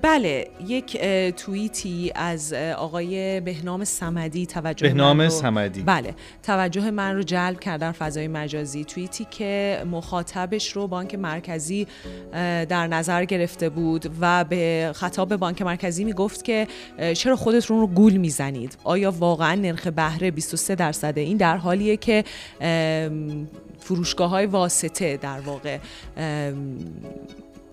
بله 0.01 0.47
یک 0.67 1.01
توییتی 1.37 2.11
از 2.15 2.53
آقای 2.77 3.39
بهنام 3.39 3.83
سمدی 3.83 4.45
توجه 4.45 4.87
بهنام 4.87 5.17
من 5.17 5.23
رو 5.23 5.29
سمدی. 5.29 5.81
بله 5.81 6.13
توجه 6.43 6.91
من 6.91 7.15
رو 7.15 7.23
جلب 7.23 7.59
کردن 7.59 7.91
فضای 7.91 8.27
مجازی. 8.27 8.83
توییتی 8.85 9.27
که 9.31 9.83
مخاطبش 9.91 10.71
رو 10.71 10.87
بانک 10.87 11.15
مرکزی 11.15 11.87
در 12.69 12.87
نظر 12.87 13.25
گرفته 13.25 13.69
بود 13.69 14.11
و 14.21 14.43
به 14.43 14.91
خطاب 14.95 15.35
بانک 15.35 15.61
مرکزی 15.61 16.03
می‌گفت 16.03 16.43
که 16.43 16.67
چرا 17.13 17.35
خودتون 17.35 17.79
رو 17.79 17.87
گول 17.87 18.17
می‌زنید؟ 18.17 18.77
آیا 18.83 19.11
واقعا 19.11 19.55
نرخ 19.55 19.87
بهره 19.87 20.31
23 20.31 20.75
درصده 20.75 21.21
این 21.21 21.37
در 21.37 21.57
حالیه 21.57 21.97
که 21.97 22.23
فروشگاه 23.79 24.29
های 24.29 24.45
واسطه 24.45 25.17
در 25.17 25.39
واقع 25.39 25.77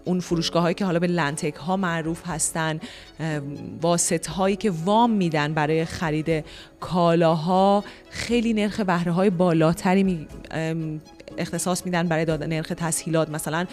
اون 0.08 0.20
فروشگاه 0.20 0.62
هایی 0.62 0.74
که 0.74 0.84
حالا 0.84 0.98
به 0.98 1.06
لنتک 1.06 1.54
ها 1.54 1.76
معروف 1.76 2.22
هستن 2.26 2.80
واسط 3.82 4.26
هایی 4.26 4.56
که 4.56 4.70
وام 4.70 5.10
میدن 5.10 5.54
برای 5.54 5.84
خرید 5.84 6.44
کالاها 6.80 7.84
خیلی 8.10 8.52
نرخ 8.52 8.80
بهره 8.80 9.12
های 9.12 9.30
بالاتری 9.30 10.02
می 10.02 10.26
اختصاص 11.38 11.86
میدن 11.86 12.08
برای 12.08 12.24
دادن 12.24 12.46
نرخ 12.46 12.72
تسهیلات. 12.76 13.30
مثلا 13.30 13.66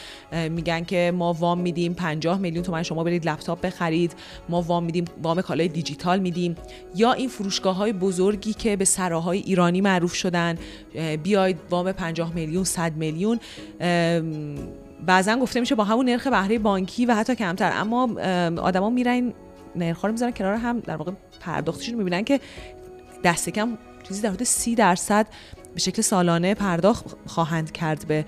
میگن 0.50 0.84
که 0.84 1.12
ما 1.16 1.34
وام 1.34 1.60
میدیم 1.60 1.94
50 1.94 2.40
میلیون 2.40 2.64
تومن 2.64 2.84
شما 2.84 3.04
برید 3.04 3.30
لپتاپ 3.30 3.62
بخرید 3.62 4.16
ما 4.50 4.62
وام 4.62 4.84
میدیم 4.84 5.06
وام 5.24 5.42
کالای 5.42 5.68
دیجیتال 5.68 6.20
میدیم. 6.20 6.56
یا 6.96 7.14
این 7.14 7.30
فروشگاه 7.30 7.76
های 7.76 7.94
بزرگی 7.94 8.54
که 8.54 8.76
به 8.76 8.86
سراهای 8.86 9.40
ایرانی 9.40 9.82
معروف 9.82 10.14
شدن 10.14 10.58
بیاید 11.24 11.58
وام 11.70 11.92
50 11.92 12.34
میلیون 12.36 12.64
100 12.64 12.96
میلیون 12.96 13.40
بعضا 15.06 15.36
گفته 15.36 15.60
میشه 15.60 15.76
با 15.76 15.84
همون 15.84 16.10
نرخ 16.10 16.28
بهره 16.28 16.60
بانکی 16.60 17.06
و 17.06 17.16
حتی 17.16 17.36
کمتر 17.36 17.72
اما 17.74 18.10
آدما 18.62 18.90
میرن 18.90 19.34
نرخ 19.76 20.06
رو 20.06 20.12
می‌ذارن 20.12 20.32
کنار 20.32 20.56
هم 20.56 20.80
در 20.80 20.96
واقع 20.96 21.12
پرداختشون 21.40 21.96
می‌بینن 21.96 22.24
که 22.24 22.40
دست 23.24 23.50
کم 23.50 23.78
چیزی 24.08 24.22
در 24.22 24.30
حدود 24.30 24.44
سی 24.44 24.76
درصد 24.76 25.28
به 25.74 25.80
شکل 25.80 26.02
سالانه 26.02 26.54
پرداخت 26.54 27.06
خواهند 27.26 27.72
کرد 27.72 28.08
به 28.08 28.26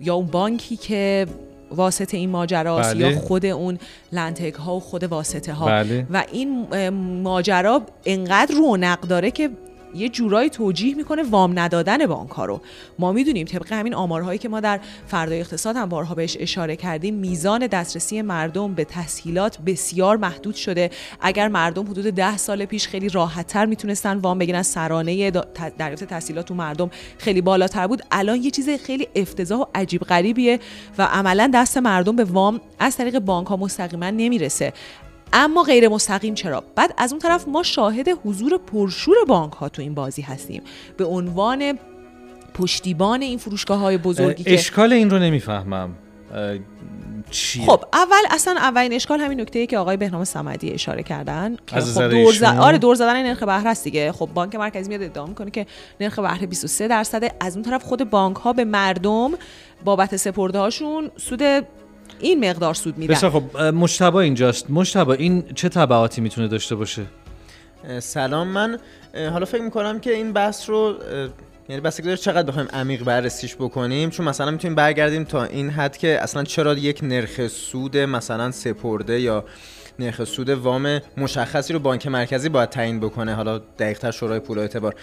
یا 0.00 0.14
اون 0.14 0.26
بانکی 0.26 0.76
که 0.76 1.26
واسطه 1.70 2.16
این 2.16 2.30
ماجراست 2.30 2.94
بله. 2.94 3.10
یا 3.10 3.18
خود 3.18 3.46
اون 3.46 3.78
لنتک 4.12 4.54
ها 4.54 4.76
و 4.76 4.80
خود 4.80 5.04
واسطه 5.04 5.52
ها 5.52 5.66
بله. 5.66 6.06
و 6.10 6.24
این 6.32 6.66
ماجرا 7.22 7.82
انقدر 8.04 8.54
رونق 8.54 9.00
داره 9.00 9.30
که 9.30 9.50
یه 9.96 10.08
جورایی 10.08 10.50
توجیه 10.50 10.94
می‌کنه 10.94 11.22
وام 11.22 11.58
ندادن 11.58 12.06
بانک 12.06 12.30
ها 12.30 12.44
رو 12.44 12.60
ما 12.98 13.12
می‌دونیم 13.12 13.46
طبق 13.46 13.72
همین 13.72 13.94
آمارهایی 13.94 14.38
که 14.38 14.48
ما 14.48 14.60
در 14.60 14.80
فردای 15.06 15.40
اقتصاد 15.40 15.76
هم 15.76 15.88
بارها 15.88 16.14
بهش 16.14 16.36
اشاره 16.40 16.76
کردیم 16.76 17.14
میزان 17.14 17.66
دسترسی 17.66 18.22
مردم 18.22 18.74
به 18.74 18.84
تسهیلات 18.84 19.58
بسیار 19.66 20.16
محدود 20.16 20.54
شده. 20.54 20.90
اگر 21.20 21.48
مردم 21.48 21.90
حدود 21.90 22.04
ده 22.04 22.36
سال 22.36 22.64
پیش 22.64 22.88
خیلی 22.88 23.08
راحتتر 23.08 23.66
می‌تونستن 23.66 24.16
وام 24.16 24.38
بگیرن 24.38 24.62
سرانه 24.62 25.30
دریافت 25.78 26.04
تسهیلات 26.04 26.46
تو 26.46 26.54
مردم 26.54 26.90
خیلی 27.18 27.40
بالاتر 27.40 27.86
بود. 27.86 28.02
الان 28.10 28.42
یه 28.42 28.50
چیز 28.50 28.70
خیلی 28.70 29.08
افتضاح 29.14 29.60
و 29.60 29.64
عجیب 29.74 30.02
غریبیه 30.02 30.60
و 30.98 31.02
عملا 31.02 31.50
دست 31.54 31.78
مردم 31.78 32.16
به 32.16 32.24
وام 32.24 32.60
از 32.78 32.96
طریق 32.96 33.18
بانک 33.18 33.46
ها 33.46 33.56
مستقیما 33.56 34.10
نمی‌رسه. 34.10 34.72
اما 35.32 35.62
غیر 35.62 35.88
مستقیم 35.88 36.34
چرا؟ 36.34 36.64
بعد 36.74 36.94
از 36.98 37.12
اون 37.12 37.20
طرف 37.20 37.48
ما 37.48 37.62
شاهد 37.62 38.08
حضور 38.24 38.58
پرشور 38.58 39.16
بانک 39.28 39.52
ها 39.52 39.68
تو 39.68 39.82
این 39.82 39.94
بازی 39.94 40.22
هستیم. 40.22 40.62
به 40.96 41.04
عنوان 41.04 41.78
پشتیبان 42.54 43.22
این 43.22 43.38
فروشگاه 43.38 43.78
های 43.78 43.98
بزرگی 43.98 44.44
اشکال 44.46 44.92
این 44.92 45.10
رو 45.10 45.18
نمی‌فهمم. 45.18 45.90
چیه؟ 47.30 47.66
خب 47.66 47.84
اول 47.92 48.22
اصلا 48.30 48.54
اولین 48.58 48.92
اشکال 48.92 49.20
همین 49.20 49.40
نکته 49.40 49.66
که 49.66 49.78
آقای 49.78 49.96
بهنام 49.96 50.24
صمدی 50.24 50.70
اشاره 50.70 51.02
کردن 51.02 51.56
که 51.66 51.80
خب 51.80 52.10
دور 52.10 52.32
ز... 52.32 52.42
آره 52.42 52.78
دور 52.78 52.94
زدن 52.94 53.22
نرخ 53.22 53.42
بهره 53.42 53.68
است 53.68 53.84
دیگه. 53.84 54.12
خب 54.12 54.28
بانک 54.34 54.54
مرکزی 54.54 54.88
میاد 54.88 55.02
ادعا 55.02 55.26
می‌کنه 55.26 55.50
که 55.50 55.66
نرخ 56.00 56.18
بهره 56.18 56.46
23 56.46 56.88
درصد 56.88 57.34
از 57.40 57.56
اون 57.56 57.64
طرف 57.64 57.84
خود 57.84 58.10
بانک 58.10 58.36
ها 58.36 58.52
به 58.52 58.64
مردم 58.64 59.30
بابت 59.84 60.16
سپرده 60.16 60.58
هاشون 60.58 61.10
سود 61.16 61.42
این 62.20 62.50
مقدار 62.50 62.74
سود 62.74 62.98
میدن 62.98 63.14
بسیار 63.14 63.32
خب 63.32 63.56
مشتبه 63.60 64.16
اینجاست. 64.16 64.70
مشتبه 64.70 65.08
این 65.08 65.44
چه 65.54 65.68
تبعاتی 65.68 66.20
می‌تونه 66.20 66.48
داشته 66.48 66.74
باشه؟ 66.74 67.02
سلام. 67.98 68.48
من 68.48 68.78
حالا 69.14 69.44
فکر 69.44 69.62
می‌کنم 69.62 70.00
که 70.00 70.12
این 70.12 70.32
بحث 70.32 70.70
رو 70.70 70.94
یعنی 71.68 71.80
بس 71.80 72.00
داره 72.00 72.16
چقدر 72.16 72.42
بخوایم 72.42 72.68
عمیق 72.72 73.04
بررسیش 73.04 73.54
بکنیم. 73.56 74.10
چون 74.10 74.28
مثلا 74.28 74.50
می‌تونیم 74.50 74.74
برگردیم 74.74 75.24
تا 75.24 75.44
این 75.44 75.70
حد 75.70 75.96
که 75.96 76.22
اصلا 76.22 76.44
چرا 76.44 76.74
یک 76.74 77.00
نرخ 77.02 77.48
سود 77.48 77.96
مثلا 77.96 78.50
سپرده 78.50 79.20
یا 79.20 79.44
نرخ 79.98 80.24
سود 80.24 80.48
وام 80.50 81.00
مشخصی 81.16 81.72
رو 81.72 81.78
بانک 81.78 82.06
مرکزی 82.06 82.48
باید 82.48 82.68
تعیین 82.68 83.00
بکنه. 83.00 83.34
حالا 83.34 83.58
دقیقتر 83.58 84.10
شورای 84.10 84.40
پول 84.40 84.58
اعتبار. 84.58 84.94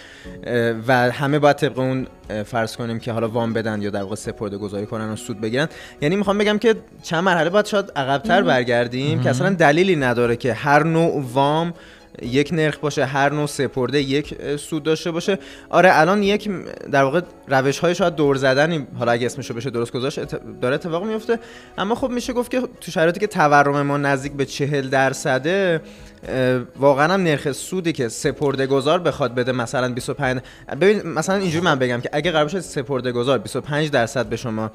و 0.88 1.10
همه 1.10 1.38
باید 1.38 1.56
طبق 1.56 1.78
اون 1.78 2.06
فرض 2.46 2.76
کنیم 2.76 2.98
که 2.98 3.12
حالا 3.12 3.28
وام 3.28 3.52
بدن 3.52 3.82
یا 3.82 3.90
در 3.90 4.02
واقع 4.02 4.14
سپرده 4.14 4.56
گذاری 4.56 4.86
کنن 4.86 5.10
و 5.10 5.16
سود 5.16 5.40
بگیرن. 5.40 5.68
یعنی 6.00 6.16
می‌خوام 6.16 6.38
بگم 6.38 6.58
که 6.58 6.74
چند 7.02 7.24
مرحله 7.24 7.50
باید 7.50 7.66
شاید 7.66 7.92
عقبتر 7.96 8.42
برگردیم 8.42 9.22
که 9.22 9.30
اصلا 9.30 9.50
دلیلی 9.50 9.96
نداره 9.96 10.36
که 10.36 10.52
هر 10.52 10.82
نوع 10.82 11.24
وام 11.32 11.74
یک 12.22 12.48
نرخ 12.52 12.78
باشه 12.78 13.04
هر 13.04 13.32
نوع 13.32 13.46
سپرده 13.46 14.02
یک 14.02 14.56
سود 14.56 14.82
داشته 14.82 15.10
باشه. 15.10 15.38
آره 15.70 15.90
الان 15.92 16.22
یک 16.22 16.50
در 16.90 17.02
واقع 17.02 17.20
روش 17.48 17.78
های 17.78 17.94
شاید 17.94 18.14
دور 18.14 18.36
زدنی 18.36 18.86
حالا 18.98 19.12
اگه 19.12 19.26
اسمشو 19.26 19.54
بشه 19.54 19.70
درست 19.70 19.92
گذاشت 19.92 20.20
داره 20.60 20.74
اتفاق 20.74 21.04
میفته 21.04 21.38
اما 21.78 21.94
خب 21.94 22.10
میشه 22.10 22.32
گفت 22.32 22.50
که 22.50 22.60
تو 22.80 22.90
شرایطی 22.90 23.20
که 23.20 23.26
تورم 23.26 23.82
ما 23.82 23.96
نزدیک 23.96 24.32
به 24.32 24.44
چهل 24.44 24.88
درصده 24.88 25.80
واقعا 26.76 27.14
هم 27.14 27.22
نرخ 27.22 27.52
سودی 27.52 27.92
که 27.92 28.08
سپرده 28.08 28.66
گذار 28.66 28.98
بخواد 28.98 29.34
بده 29.34 29.52
مثلا 29.52 29.92
25 29.94 30.40
ببین 30.80 31.02
مثلا 31.02 31.36
اینجوری 31.36 31.64
من 31.64 31.78
بگم 31.78 32.00
که 32.00 32.10
اگه 32.12 32.30
قرار 32.30 32.44
باشه 32.44 32.60
سپرده 32.60 33.12
گذار 33.12 33.38
25 33.38 33.90
درصد 33.90 34.26
به 34.26 34.36
شما 34.36 34.70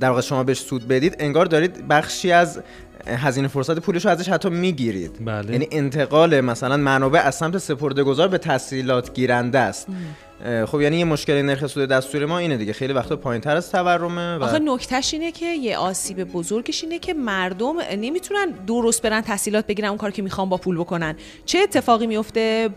در 0.00 0.08
واقع 0.08 0.20
شما 0.20 0.44
بهش 0.44 0.58
سود 0.58 0.88
بدید 0.88 1.16
انگار 1.18 1.46
دارید 1.46 1.88
بخشی 1.88 2.32
از 2.32 2.62
هزینه 3.06 3.48
فرصت 3.48 3.78
پولش 3.78 4.04
رو 4.04 4.10
ازش 4.10 4.28
حتی 4.28 4.50
می‌گیرید. 4.50 5.24
بله. 5.24 5.52
یعنی 5.52 5.68
انتقال 5.70 6.40
مثلا 6.40 6.76
منابع 6.76 7.20
از 7.20 7.34
سمت 7.34 7.58
سپرده 7.58 8.02
گذار 8.02 8.28
به 8.28 8.38
تسهیلات 8.38 9.14
گیرنده 9.14 9.58
است. 9.58 9.86
خب 10.66 10.80
یعنی 10.80 10.96
یه 10.96 11.04
مشکل 11.04 11.42
نرخ 11.42 11.66
سود 11.66 11.88
دستوری 11.88 12.24
ما 12.24 12.38
اینه 12.38 12.56
دیگه. 12.56 12.72
خیلی 12.72 12.92
وقتا 12.92 13.16
پایینتر 13.16 13.56
از 13.56 13.70
تورمه 13.70 14.36
و 14.36 14.42
آخه 14.42 14.58
نکتهش 14.58 15.14
اینه 15.14 15.32
که 15.32 15.46
یه 15.46 15.76
آسیب 15.76 16.24
بزرگش 16.24 16.82
اینه 16.82 16.98
که 16.98 17.14
مردم 17.14 17.74
نمی‌تونن 17.96 18.50
درست 18.66 19.02
برن 19.02 19.20
تحصیلات 19.20 19.66
بگیرن 19.66 19.88
اون 19.88 19.98
کار 19.98 20.10
که 20.10 20.22
می‌خوان 20.22 20.48
با 20.48 20.56
پول 20.56 20.78
بکنن. 20.78 21.16
چه 21.44 21.58
اتفاقی 21.58 22.06
میفته 22.06 22.70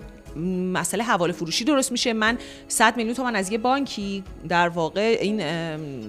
مسئله 0.73 1.03
حواله 1.03 1.33
فروشی 1.33 1.63
درست 1.63 1.91
میشه. 1.91 2.13
من 2.13 2.37
100 2.67 2.97
میلیون 2.97 3.15
تومن 3.15 3.35
از 3.35 3.51
یه 3.51 3.57
بانکی 3.57 4.23
در 4.49 4.69
واقع 4.69 5.17
این 5.21 5.41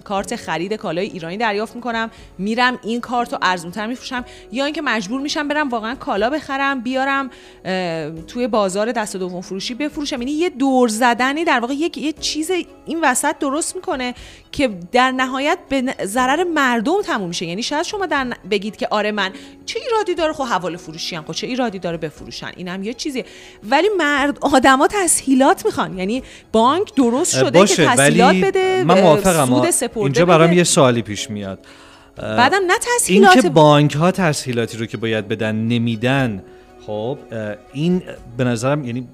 کارت 0.01 0.37
خرید 0.37 0.73
کالای 0.73 1.07
ایرانی 1.07 1.37
دریافت 1.37 1.75
می‌کنم. 1.75 2.11
میرم 2.39 2.79
این 2.83 3.01
کارت 3.01 3.33
رو 3.33 3.39
ارزونتر 3.43 3.87
میفروشم. 3.87 4.25
یا 4.53 4.65
اینکه 4.65 4.83
مجبور 4.83 5.21
میشم 5.21 5.49
برم 5.49 5.69
واقعا 5.69 5.95
کالا 5.95 6.31
بخرم 6.31 6.81
بیارم 6.81 7.31
توی 8.27 8.49
بازار 8.49 8.93
دست 8.93 9.17
دوم 9.17 9.41
فروشی 9.41 9.75
بفروشم. 9.75 10.23
یعنی 10.23 10.33
یه 10.33 10.51
دور 10.51 10.89
زدنی 10.89 11.45
در 11.45 11.61
واقع 11.61 11.75
یک 11.75 11.99
یه 11.99 12.13
چیز 12.13 12.51
این 12.87 13.01
وسط 13.03 13.39
درست 13.39 13.77
می‌کنه 13.77 14.15
که 14.53 14.69
در 14.93 15.11
نهایت 15.11 15.59
به 15.69 15.95
ضرر 16.05 16.45
مردم 16.45 17.03
تموم 17.03 17.29
میشه. 17.29 17.47
یعنی 17.47 17.63
شاید 17.63 17.83
شما 17.83 18.07
در 18.07 18.27
بگید 18.51 18.77
که 18.77 18.89
آره 18.91 19.13
من 19.13 19.33
چه 19.67 19.81
ایرادی 19.81 20.15
داره؟ 20.15 20.33
خب 20.33 20.45
حواله 20.45 20.77
فروشی 20.77 21.17
هم 21.17 21.25
خب 21.25 21.33
چه 21.33 21.47
ایرادی 21.47 21.79
داره 21.79 21.97
بفروشن؟ 21.97 22.53
این 22.57 22.69
هم 22.69 22.83
یه 22.83 22.95
چیزیه. 22.95 23.25
ولی 23.63 23.89
مرد 24.19 24.39
آدما 24.41 24.89
تسهیلات 24.91 25.65
می‌خوان 25.67 25.99
یعنی 25.99 26.23
بانک 26.53 26.95
درست 26.95 27.33
شده 27.33 27.51
که 27.51 27.59
باشه 27.59 27.87
تسهیلات 27.87 28.31
ولی 28.31 28.43
بده 28.43 28.85
من 28.85 29.01
موافقم. 29.01 29.71
سپرده 29.71 30.01
اینجا 30.01 30.27
برام. 30.27 30.53
یه 30.53 30.65
سوالی 30.65 31.03
پیش 31.03 31.31
میاد 31.31 31.59
بعدم 32.17 32.57
نه 32.57 32.73
این 32.73 32.99
تسهیلات 32.99 33.41
که 33.41 33.51
بانک 33.51 33.95
ها 33.95 34.11
تسهیلاتی 34.11 34.79
رو 34.79 34.87
که 34.87 34.97
باید 34.97 35.29
بدن 35.29 35.57
نمیدن 35.57 36.43
خب 36.87 37.19
این 37.73 38.03
به 38.37 38.45
نظرم 38.45 38.85
یعنی 38.85 39.09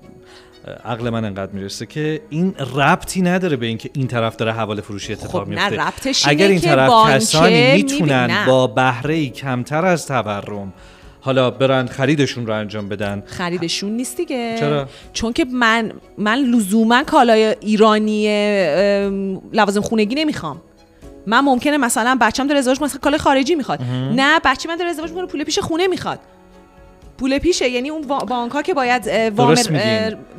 عقل 0.85 1.11
من 1.11 1.25
انقدر 1.25 1.53
می‌رسه 1.53 1.87
که 1.87 2.21
این 2.31 2.55
ربطی 2.77 3.23
نداره 3.23 3.57
به 3.57 3.67
اینکه 3.67 3.91
این 3.93 4.07
طرف 4.07 4.37
داره 4.37 4.53
حواله 4.53 4.83
فروشی 4.83 5.13
اتفاق 5.13 5.45
خب 5.45 5.49
میفته 5.49 6.31
اگر 6.31 6.49
این 6.49 6.61
که 6.61 6.67
طرف 6.67 7.11
کسانی. 7.11 7.73
می‌تونن 7.73 8.45
با 8.47 8.67
بهره 8.67 9.15
ای 9.15 9.29
کمتر 9.29 9.85
از 9.85 10.07
تورم 10.07 10.73
حالا 11.25 11.51
برن 11.51 11.87
خریدشون 11.87 12.47
رو 12.47 12.53
انجام 12.53 12.89
بدن. 12.89 13.23
خریدشون 13.27 13.93
نیست 13.93 14.17
دیگه. 14.17 14.57
چرا؟ 14.59 14.89
چون 15.13 15.33
که 15.33 15.45
من 15.53 15.93
من 16.19 16.39
لزوما 16.39 17.03
کالای 17.03 17.57
ایرانی 17.61 18.29
لوازم 19.53 19.81
خونگی 19.81 20.15
نمی‌خوام. 20.15 20.61
من 21.27 21.41
ممکنه 21.41 21.77
مثلا 21.77 22.19
بچم 22.21 22.47
داره 22.47 22.59
ازدواج 22.59 22.83
مثلا 22.83 23.01
کالای 23.01 23.19
خارجی 23.19 23.55
می‌خواد. 23.55 23.83
نه 24.17 24.41
بچه 24.45 24.69
من 24.69 24.77
داره 24.77 24.91
ازدواج 24.91 25.11
می‌کنه 25.11 25.27
پول 25.27 25.45
پیش 25.45 25.59
خونه 25.59 25.87
می‌خواد. 25.87 26.19
پول 27.19 27.39
پیشه 27.39 27.69
یعنی 27.69 27.91
اون 27.91 28.03
بانک 28.03 28.53
ها 28.53 28.63
که 28.63 28.75
باید 28.75 29.09
وام 29.37 29.57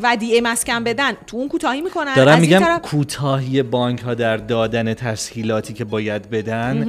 ودیعه 0.02 0.42
مسکن 0.42 0.84
بدن 0.84 1.12
تو 1.28 1.38
اون 1.38 1.48
کوتاهی 1.48 1.82
می‌کنن. 1.82 2.14
دارم 2.16 2.36
از 2.36 2.42
میگم 2.42 2.60
طرف 2.60 2.82
کوتاهی 2.82 3.64
بانک 3.64 4.00
ها 4.00 4.14
در 4.14 4.38
دادن 4.38 4.94
تسهیلاتی 4.94 5.74
که 5.74 5.86
باید 5.86 6.30
بدن 6.30 6.88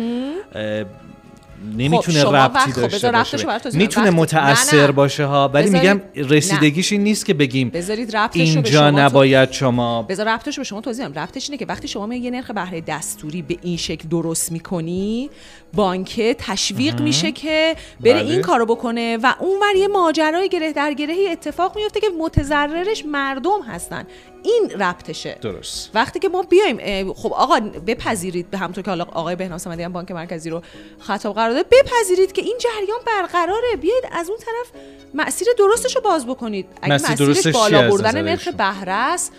نمی‌تونه 1.76 2.20
شما 2.20 2.30
ربطی 2.30 2.72
خب 2.72 2.80
داشته 2.80 3.12
باشه. 3.12 3.58
می‌تونه 3.72 4.10
متاثر. 4.10 4.90
باشه 4.90 5.24
ها 5.24 5.48
ولی 5.48 5.70
میگم 5.70 6.00
رسیدگیش 6.14 6.92
این 6.92 7.04
نیست 7.04 7.26
که 7.26 7.34
بگیم 7.34 7.70
بذارید 7.70 8.16
ربطشو 8.16 8.38
به 8.38 8.44
اینجا 8.44 8.90
نباید 8.90 9.52
شما 9.52 10.02
بذار 10.02 10.28
ربطش 10.28 10.58
به 10.58 10.64
شما 10.64 10.80
توضیح 10.80 11.08
بدم 11.08 11.22
ربطش 11.22 11.50
اینه 11.50 11.58
که 11.58 11.66
وقتی 11.66 11.88
شما 11.88 12.14
یه 12.14 12.30
نرخ 12.30 12.50
بهره 12.50 12.80
دستوری 12.80 13.42
به 13.42 13.58
این 13.62 13.76
شکل 13.76 14.08
درست 14.08 14.52
می‌کنی 14.52 15.30
بانک 15.74 16.20
تشویق 16.38 17.00
میشه 17.00 17.32
که 17.32 17.76
بره 18.00 18.14
بله. 18.14 18.30
این 18.30 18.42
کارو 18.42 18.66
بکنه 18.66 19.16
و 19.22 19.34
اونور 19.40 19.76
یه 19.76 19.88
ماجرای 19.88 20.48
گره 20.48 20.72
در 20.72 20.92
گرهی 20.92 21.28
اتفاق 21.28 21.76
میفته 21.76 22.00
که 22.00 22.06
متضررش 22.20 23.04
مردم 23.06 23.62
هستن 23.68 24.04
این 24.46 24.70
ربطشه. 24.70 25.38
درست. 25.42 25.90
وقتی 25.94 26.18
که 26.18 26.28
ما 26.28 26.42
بیایم 26.42 27.12
خب 27.12 27.32
آقا 27.32 27.60
بپذیرید 27.86 28.50
به 28.50 28.58
همونطور 28.58 28.84
که 28.84 28.90
حالا 28.90 29.04
آقای 29.04 29.36
بهنام 29.36 29.58
صمدی 29.58 29.82
هم 29.82 29.92
بانک 29.92 30.10
مرکزی 30.10 30.50
رو 30.50 30.62
خطاب 31.00 31.34
قرار 31.34 31.50
داده 31.50 31.68
بپذیرید 31.70 32.32
که 32.32 32.42
این 32.42 32.58
جریان 32.58 32.98
برقراره. 33.06 33.76
بیاید 33.80 34.04
از 34.12 34.30
اون 34.30 34.38
طرف 34.38 34.82
مسیر 35.14 35.48
درستش 35.58 35.96
رو 35.96 36.02
باز 36.02 36.26
بکنید. 36.26 36.66
اگه 36.82 36.94
مسیرش 36.94 37.18
درستش 37.18 37.54
بالا 37.54 37.90
بردن 37.90 38.22
نرخ؟ 38.22 38.48
بهره 38.48 38.92
است؟ 38.92 39.32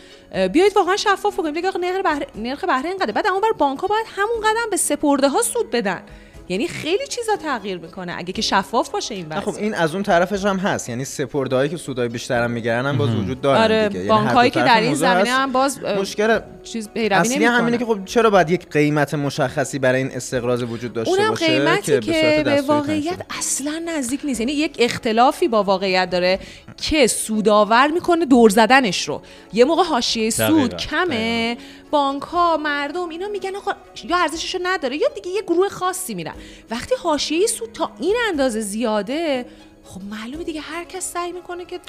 بیایید 0.54 0.78
واقعا 0.78 0.96
شفاف 0.96 1.34
بکنید 1.34 1.54
بگید 1.54 1.65
آقا 1.65 1.80
نرخ 1.80 2.04
بهره 2.04 2.28
نرخ 2.36 2.63
بهره 2.63 2.89
اینقدر 2.89 3.12
بعد 3.12 3.28
اون 3.28 3.41
بر 3.41 3.52
بانک 3.58 3.80
ها 3.80 3.88
باید 3.88 4.06
همون 4.15 4.39
قدم 4.39 4.70
به 4.72 4.78
سپرده 4.78 5.30
ها 5.30 5.41
سود 5.41 5.72
بدن. 5.72 6.02
یعنی 6.50 6.68
خیلی 6.68 7.08
چیزا 7.08 7.36
تغییر 7.36 7.78
می‌کنه. 7.78 8.16
اگه 8.18 8.34
که 8.34 8.42
شفاف 8.42 8.90
باشه 8.90 9.16
این 9.16 9.26
وضع 9.30 9.40
خب 9.40 9.56
این 9.56 9.74
از 9.74 9.94
اون 9.94 10.04
طرفش 10.04 10.46
هم 10.46 10.58
هست. 10.58 10.90
یعنی 10.90 11.06
سپردهایی 11.06 11.70
که 11.70 11.78
سودای 11.78 12.08
بیشتر 12.08 12.44
هم 12.44 12.52
می‌گیرن 12.52 12.86
هم 12.86 12.98
باز 12.98 13.16
وجود 13.16 13.42
دارن 13.42 13.62
آره 13.62 13.88
دیگه. 13.90 14.04
یعنی 14.06 14.20
هر 14.20 14.30
دو 14.30 14.36
بانک 14.36 14.54
که 14.54 14.60
در 14.60 14.82
این 14.82 14.96
زمینه. 14.96 15.30
هم 15.30 15.52
باز 15.52 15.80
مشکل 15.84 16.40
چیز 16.64 16.90
پیروی 16.90 17.16
اصلی 17.16 17.36
نمی‌کنن 17.36 17.56
همینه 17.56 17.78
که 17.78 17.86
خب 17.86 18.06
چرا 18.06 18.30
باید 18.30 18.50
یک 18.50 18.70
قیمت 18.70 19.14
مشخصی 19.14 19.80
برای 19.80 20.02
این 20.02 20.12
استقراض 20.12 20.64
وجود 20.64 20.94
داشته 20.94 21.12
اونم 21.14 21.30
باشه 21.30 21.48
قیمتی 21.48 22.00
که, 22.00 22.42
به 22.46 22.62
واقعیت. 22.62 23.22
اصلا 23.40 23.84
نزدیک 23.86 24.22
نیست. 24.24 24.40
یعنی 24.40 24.52
یک 24.52 24.76
اختلافی 24.80 25.48
با 25.48 25.64
واقعیت 25.64 26.10
داره 26.10 26.40
که 26.78 27.08
سودآور 27.08 27.88
می‌کنه 27.88 28.26
دور 28.26 28.50
زدنش 28.50 29.08
رو. 29.08 29.22
یه 29.54 29.66
موقع 29.66 29.84
حاشیه 29.84 30.30
سود 30.30 30.70
دقیقاً، 30.72 30.78
کمه. 30.78 31.58
بانک 31.91 32.23
ها 32.23 32.58
مردم 32.58 33.10
اینا 33.10 33.28
میگن 33.28 33.56
آقا 33.56 33.71
یا 34.04 34.17
ارزشش 34.17 34.56
رو 34.56 34.62
نداره 34.63 34.97
یا 34.97 35.08
دیگه 35.15 35.30
یه 35.30 35.41
گروه 35.41 35.69
خاصی 35.69 36.13
میرن 36.13 36.34
وقتی 36.69 36.95
حاشیه 36.95 37.47
سود 37.47 37.71
تا 37.71 37.91
این 38.00 38.15
اندازه 38.28 38.62
زیاده 38.62 39.45
خب 39.84 40.02
معلومه 40.10 40.43
دیگه 40.43 40.62
هر 40.62 40.84
کس 40.84 41.13
سعی 41.13 41.32
می‌کنه 41.32 41.65
که 41.65 41.80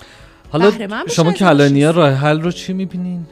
حالا 0.52 0.70
شما 0.70 0.96
از 1.00 1.18
این 1.18 1.32
کلانی 1.32 1.84
حاشیه 1.84 1.90
راه 1.90 2.10
حل 2.10 2.40
رو 2.40 2.52
چی 2.52 2.72
می‌بینین؟ 2.72 3.26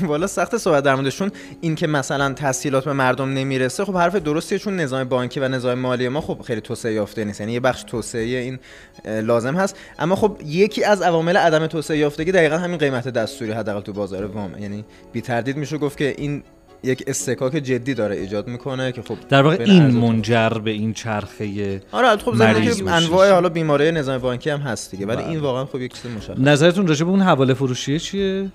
والا 0.02 0.26
سخت 0.26 0.56
صحبت 0.56 0.84
در 0.84 0.94
موردشون 0.94 1.30
این 1.60 1.74
که 1.74 1.86
مثلا 1.86 2.32
تسهیلات 2.32 2.84
به 2.84 2.92
مردم 2.92 3.28
نمی‌رسه 3.28 3.84
خب 3.84 3.96
حرف 3.96 4.16
درستیه 4.16 4.58
چون 4.58 4.76
نظام 4.76 5.04
بانکی 5.04 5.40
و 5.40 5.48
نظام 5.48 5.78
مالی 5.78 6.08
ما 6.08 6.20
خب 6.20 6.42
خیلی 6.42 6.60
توسعه 6.60 6.92
یافته 6.92 7.24
نیست 7.24 7.40
یعنی 7.40 7.52
یه 7.52 7.60
بخش 7.60 7.82
توسعه 7.82 8.22
این 8.22 8.58
لازم 9.04 9.56
هست 9.56 9.76
اما 9.98 10.16
خب 10.16 10.36
یکی 10.46 10.84
از 10.84 11.02
عوامل 11.02 11.36
عدم 11.36 11.66
توسعه 11.66 11.98
یافتگی 11.98 12.32
دقیقا 12.32 12.58
همین 12.58 12.78
قیمت 12.78 13.08
دستوری 13.08 13.52
حداقل 13.52 13.80
تو 13.80 13.92
بازار 13.92 14.24
وام 14.24 14.58
یعنی 14.58 14.84
بی 15.12 15.20
تردید 15.20 15.56
میشه 15.56 15.78
گفت 15.78 15.98
که 15.98 16.14
این 16.18 16.42
یک 16.84 17.04
استکاک 17.06 17.52
جدی 17.52 17.94
داره 17.94 18.16
ایجاد 18.16 18.48
می‌کنه 18.48 18.92
که 18.92 19.02
خب 19.02 19.16
در 19.28 19.42
واقع 19.42 19.56
این 19.64 19.86
منجر 19.86 20.48
به 20.48 20.70
این 20.70 20.92
چرخه 20.92 21.82
آره 21.92 22.16
خب 22.16 22.34
مریض 22.34 22.82
میشه. 22.82 22.94
انواع 22.94 23.30
حالا 23.30 23.48
بیماری 23.48 23.92
نظام 23.92 24.18
بانکی 24.18 24.50
هم 24.50 24.60
هست 24.60 24.90
دیگه 24.90 25.06
ولی 25.06 25.16
بله. 25.16 25.28
این 25.28 25.40
واقعا 25.40 25.64
خب 25.64 25.80
یک 25.80 25.92
چیز 25.92 26.10
مشخص 26.10 26.38
نظرتون 26.38 26.86
راجع 26.86 27.04
به 27.04 27.10
اون 27.10 27.20
حواله 27.20 27.54
فروشیه 27.54 27.98
چیه؟ 27.98 28.50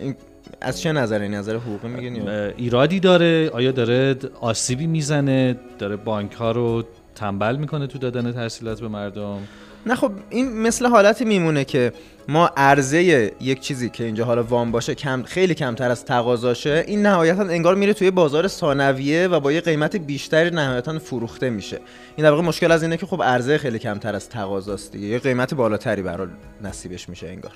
این 0.00 0.14
از 0.60 0.80
چه 0.80 0.92
نظری 0.92 1.28
نظر 1.28 1.56
حقوقی 1.56 1.88
میگین 1.88 2.28
ایرادی 2.28 3.00
داره. 3.00 3.50
آیا 3.50 3.72
داره 3.72 4.16
آسیبی 4.40 4.86
می‌زنه؟ 4.86 5.56
داره 5.78 5.96
بانک 5.96 6.32
ها 6.32 6.52
رو 6.52 6.84
تنبل 7.14 7.56
می‌کنه 7.56 7.86
تو 7.86 7.98
دادن 7.98 8.32
تحصیلات 8.32 8.80
به 8.80 8.88
مردم؟ 8.88 9.38
نه 9.86 9.94
خب 9.94 10.12
این 10.30 10.62
مثل 10.62 10.86
حالتی 10.86 11.24
میمونه 11.24 11.64
که 11.64 11.92
ما 12.28 12.50
عرضه 12.56 13.32
یک 13.40 13.60
چیزی 13.60 13.90
که 13.90 14.04
اینجا 14.04 14.24
حالا 14.24 14.42
وام 14.42 14.70
باشه 14.70 14.94
کم 14.94 15.22
خیلی 15.22 15.54
کمتر 15.54 15.90
از 15.90 16.04
تقاضاشه 16.04 16.84
این 16.86 17.02
نهایتا 17.02 17.42
انگار 17.42 17.74
میره 17.74 17.92
توی 17.92 18.10
بازار 18.10 18.48
ثانویه 18.48 19.28
و 19.28 19.40
با 19.40 19.52
یه 19.52 19.60
قیمت 19.60 19.96
بیشتری 19.96 20.50
نهایتا 20.50 20.98
فروخته 20.98 21.50
میشه. 21.50 21.80
این 22.16 22.26
در 22.26 22.30
واقع 22.30 22.42
مشکل 22.42 22.72
از 22.72 22.82
اینه 22.82 22.96
که 22.96 23.06
خب 23.06 23.22
عرضه 23.22 23.58
خیلی 23.58 23.78
کمتر 23.78 24.14
از 24.14 24.28
تقاضاست 24.28 24.92
دیگه. 24.92 25.06
یه 25.06 25.18
قیمت 25.18 25.54
بالاتری 25.54 26.02
برای 26.02 26.28
نصیبش 26.62 27.08
میشه 27.08 27.28
انگار. 27.28 27.52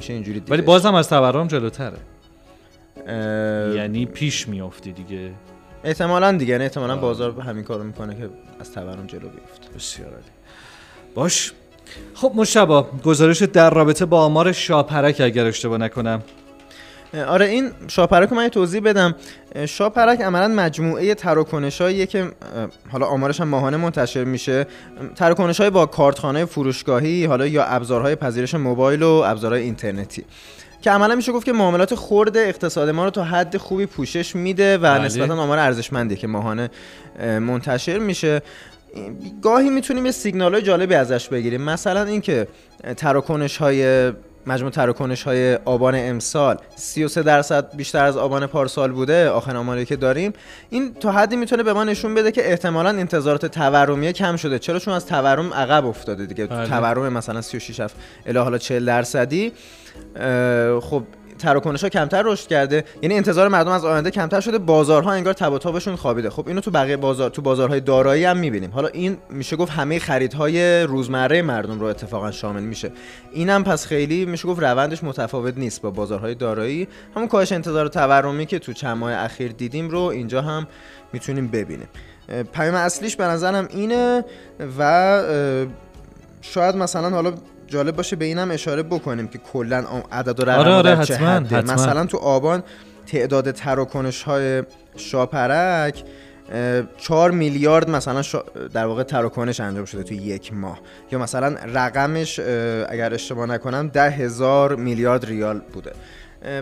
میشه 0.00 0.12
اینجوری 0.12 0.40
دیگه. 0.40 0.52
ولی 0.52 0.62
بازم 0.62 0.94
از 0.94 1.08
تورم 1.08 1.46
جلوتره. 1.46 1.98
اه... 3.06 3.76
یعنی 3.76 4.06
پیش 4.06 4.48
میافتی 4.48 4.92
دیگه. 4.92 5.30
احتمالا 5.84 6.32
دیگه 6.32 6.52
یعنی 6.52 6.64
احتمالا 6.64 6.96
بازار 6.96 7.40
همین 7.40 7.64
کارو 7.64 7.84
می‌کنه 7.84 8.14
که 8.14 8.30
از 8.60 8.72
تورم 8.72 9.06
جلو 9.06 9.28
بیفته. 9.28 9.68
بسیار 9.76 10.08
عالی. 10.10 10.22
باش. 11.14 11.52
خب 12.14 12.32
مشتبا 12.34 12.86
گزارش 13.04 13.42
در 13.42 13.70
رابطه 13.70 14.04
با 14.04 14.24
آمار 14.24 14.52
شاپرک 14.52 15.20
اگر 15.20 15.46
اشتباه 15.46 15.78
نکنم 15.78 16.22
آره 17.14 17.46
این 17.46 17.70
شاپرک 17.88 18.28
رو 18.28 18.36
من 18.36 18.48
توضیح 18.48 18.80
بدم. 18.80 19.14
شاپرک 19.66 20.20
عملا 20.20 20.48
مجموعه 20.48 21.14
تراکنش 21.14 21.82
که 21.82 22.32
حالا 22.92 23.06
آمارش 23.06 23.40
هم 23.40 23.48
ماهانه 23.48 23.76
منتشر 23.76 24.24
میشه. 24.24 24.66
تراکنش 25.16 25.60
های 25.60 25.70
با 25.70 25.86
کارتخانه 25.86 26.44
فروشگاهی 26.44 27.24
حالا 27.24 27.46
یا 27.46 27.64
ابزارهای 27.64 28.14
پذیرش 28.14 28.54
موبایل 28.54 29.02
و 29.02 29.08
ابزارهای 29.08 29.62
اینترنتی. 29.62 30.24
که 30.82 30.90
عملا 30.90 31.14
میشه 31.14 31.32
گفت 31.32 31.46
که 31.46 31.52
معاملات 31.52 31.94
خرد 31.94 32.36
اقتصاد 32.36 32.88
ما 32.88 33.04
رو 33.04 33.10
تا 33.10 33.24
حد 33.24 33.56
خوبی 33.56 33.86
پوشش 33.86 34.36
میده 34.36 34.76
و 34.76 34.80
بله. 34.80 35.04
نسبتا 35.04 35.34
آمار 35.34 35.58
ارزشمندی 35.58 36.16
که 36.16 36.26
ماهانه 36.26 36.70
منتشر 37.20 37.98
میشه. 37.98 38.42
گاهی 39.42 39.70
می‌تونیم 39.70 40.06
یه 40.06 40.12
سیگنال 40.12 40.54
های 40.54 40.62
جالبی 40.62 40.94
ازش 40.94 41.28
بگیریم. 41.28 41.62
مثلا 41.62 42.04
اینکه 42.04 42.48
تراکنش 42.96 43.56
های 43.56 44.12
مجموع 44.46 44.70
تراکنش 44.70 45.22
های 45.22 45.54
آبان 45.54 45.94
امسال 45.96 46.56
33 46.76 47.22
درصد 47.22 47.76
بیشتر 47.76 48.04
از 48.04 48.16
آبان 48.16 48.46
پارسال 48.46 48.92
بوده 48.92 49.28
آخر 49.28 49.56
آماری 49.56 49.84
که 49.84 49.96
داریم. 49.96 50.32
این 50.70 50.94
تا 50.94 51.12
حدی 51.12 51.36
می‌تونه 51.36 51.62
به 51.62 51.72
ما 51.72 51.84
نشون 51.84 52.14
بده 52.14 52.32
که 52.32 52.50
احتمالا 52.50 52.88
انتظارات 52.88 53.46
تورمی 53.46 54.12
کم 54.12 54.36
شده. 54.36 54.58
چرا؟ 54.58 54.78
چون 54.78 54.94
از 54.94 55.06
تورم 55.06 55.54
عقب 55.54 55.86
افتاده 55.86 56.26
دیگه. 56.26 56.46
بله. 56.46 56.68
تورم 56.68 57.12
مثلا 57.12 57.40
36 57.40 57.86
الی 58.26 58.38
حالا 58.38 58.58
40 58.58 58.84
درصدی. 58.84 59.52
خب 60.80 61.02
تراکنش 61.40 61.82
ها 61.82 61.88
کمتر 61.88 62.22
رشد 62.22 62.48
کرده. 62.48 62.84
یعنی 63.02 63.14
انتظار 63.14 63.48
مردم 63.48 63.70
از 63.70 63.84
آینده 63.84 64.10
کمتر 64.10 64.40
شده. 64.40 64.58
بازارها 64.58 65.12
انگار 65.12 65.34
تب 65.34 65.96
خوابیده. 65.96 66.30
خب 66.30 66.48
اینو 66.48 66.60
تو 66.60 66.70
بقیه 66.70 66.96
بازار 66.96 67.30
تو 67.30 67.42
بازارهای 67.42 67.80
دارایی 67.80 68.24
هم 68.24 68.36
می‌بینیم. 68.36 68.70
حالا 68.70 68.88
این 68.88 69.16
میشه 69.30 69.56
گفت 69.56 69.72
همه 69.72 69.98
خریدهای 69.98 70.82
روزمره 70.82 71.42
مردم 71.42 71.80
رو 71.80 71.86
اتفاقا 71.86 72.30
شامل 72.30 72.62
میشه. 72.62 72.92
اینم 73.32 73.64
پس 73.64 73.86
خیلی 73.86 74.26
میشه 74.26 74.48
گفت 74.48 74.62
روندش 74.62 75.04
متفاوت 75.04 75.58
نیست 75.58 75.82
با 75.82 75.90
بازارهای 75.90 76.34
دارایی. 76.34 76.88
همون 77.16 77.28
کاهش 77.28 77.52
انتظار 77.52 77.88
تورمی 77.88 78.46
که 78.46 78.58
تو 78.58 78.72
چند 78.72 78.96
ماه 78.96 79.12
اخیر 79.12 79.52
دیدیم 79.52 79.88
رو 79.88 80.00
اینجا 80.00 80.42
هم 80.42 80.66
می‌تونیم 81.12 81.48
ببینیم. 81.48 81.88
پیام 82.52 82.74
اصلیش 82.74 83.16
به 83.16 83.24
نظرم 83.24 83.68
اینه 83.70 84.24
و 84.78 85.22
شاید 86.40 86.76
مثلا 86.76 87.10
حالا 87.10 87.32
جالب 87.70 87.96
باشه 87.96 88.16
به 88.16 88.24
اینم 88.24 88.50
اشاره 88.50 88.82
بکنیم 88.82 89.28
که 89.28 89.38
کلا 89.38 89.84
عدد 90.12 90.40
و 90.40 90.44
رقم 90.44 90.58
آره 90.58 90.72
آره 90.72 91.04
چه 91.04 91.14
حتما, 91.16 91.72
مثلا 91.74 92.06
تو 92.06 92.16
آبان 92.16 92.62
تعداد 93.06 93.50
تراکنش 93.50 94.22
های 94.22 94.62
شاپرک 94.96 96.04
4 96.98 97.30
میلیارد 97.30 97.90
مثلا 97.90 98.22
در 98.72 98.86
واقع 98.86 99.02
تراکنش 99.02 99.60
انجام 99.60 99.84
شده 99.84 100.02
تو 100.02 100.14
یک 100.14 100.52
ماه. 100.54 100.80
یا 101.12 101.18
مثلا 101.18 101.56
رقمش 101.74 102.40
اگر 102.88 103.14
اشتباه 103.14 103.46
نکنم 103.46 103.88
ده 103.88 104.10
هزار 104.10 104.76
میلیارد 104.76 105.26
ریال 105.26 105.60
بوده. 105.72 105.92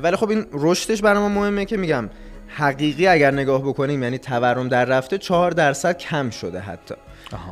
ولی 0.03 0.17
خب 0.17 0.31
این 0.31 0.47
رشدش 0.53 1.03
برای 1.03 1.19
ما 1.19 1.29
مهمه 1.29 1.65
که 1.65 1.77
میگم 1.77 2.09
حقیقی 2.49 3.07
اگر 3.07 3.31
نگاه 3.31 3.63
بکنیم 3.63 4.03
یعنی 4.03 4.19
تورم 4.19 4.69
در 4.69 4.85
رفته 4.85 5.19
4 5.19 5.51
درصد 5.51 5.99
کم 5.99 6.31
شده 6.31 6.59
حتی. 6.59 6.95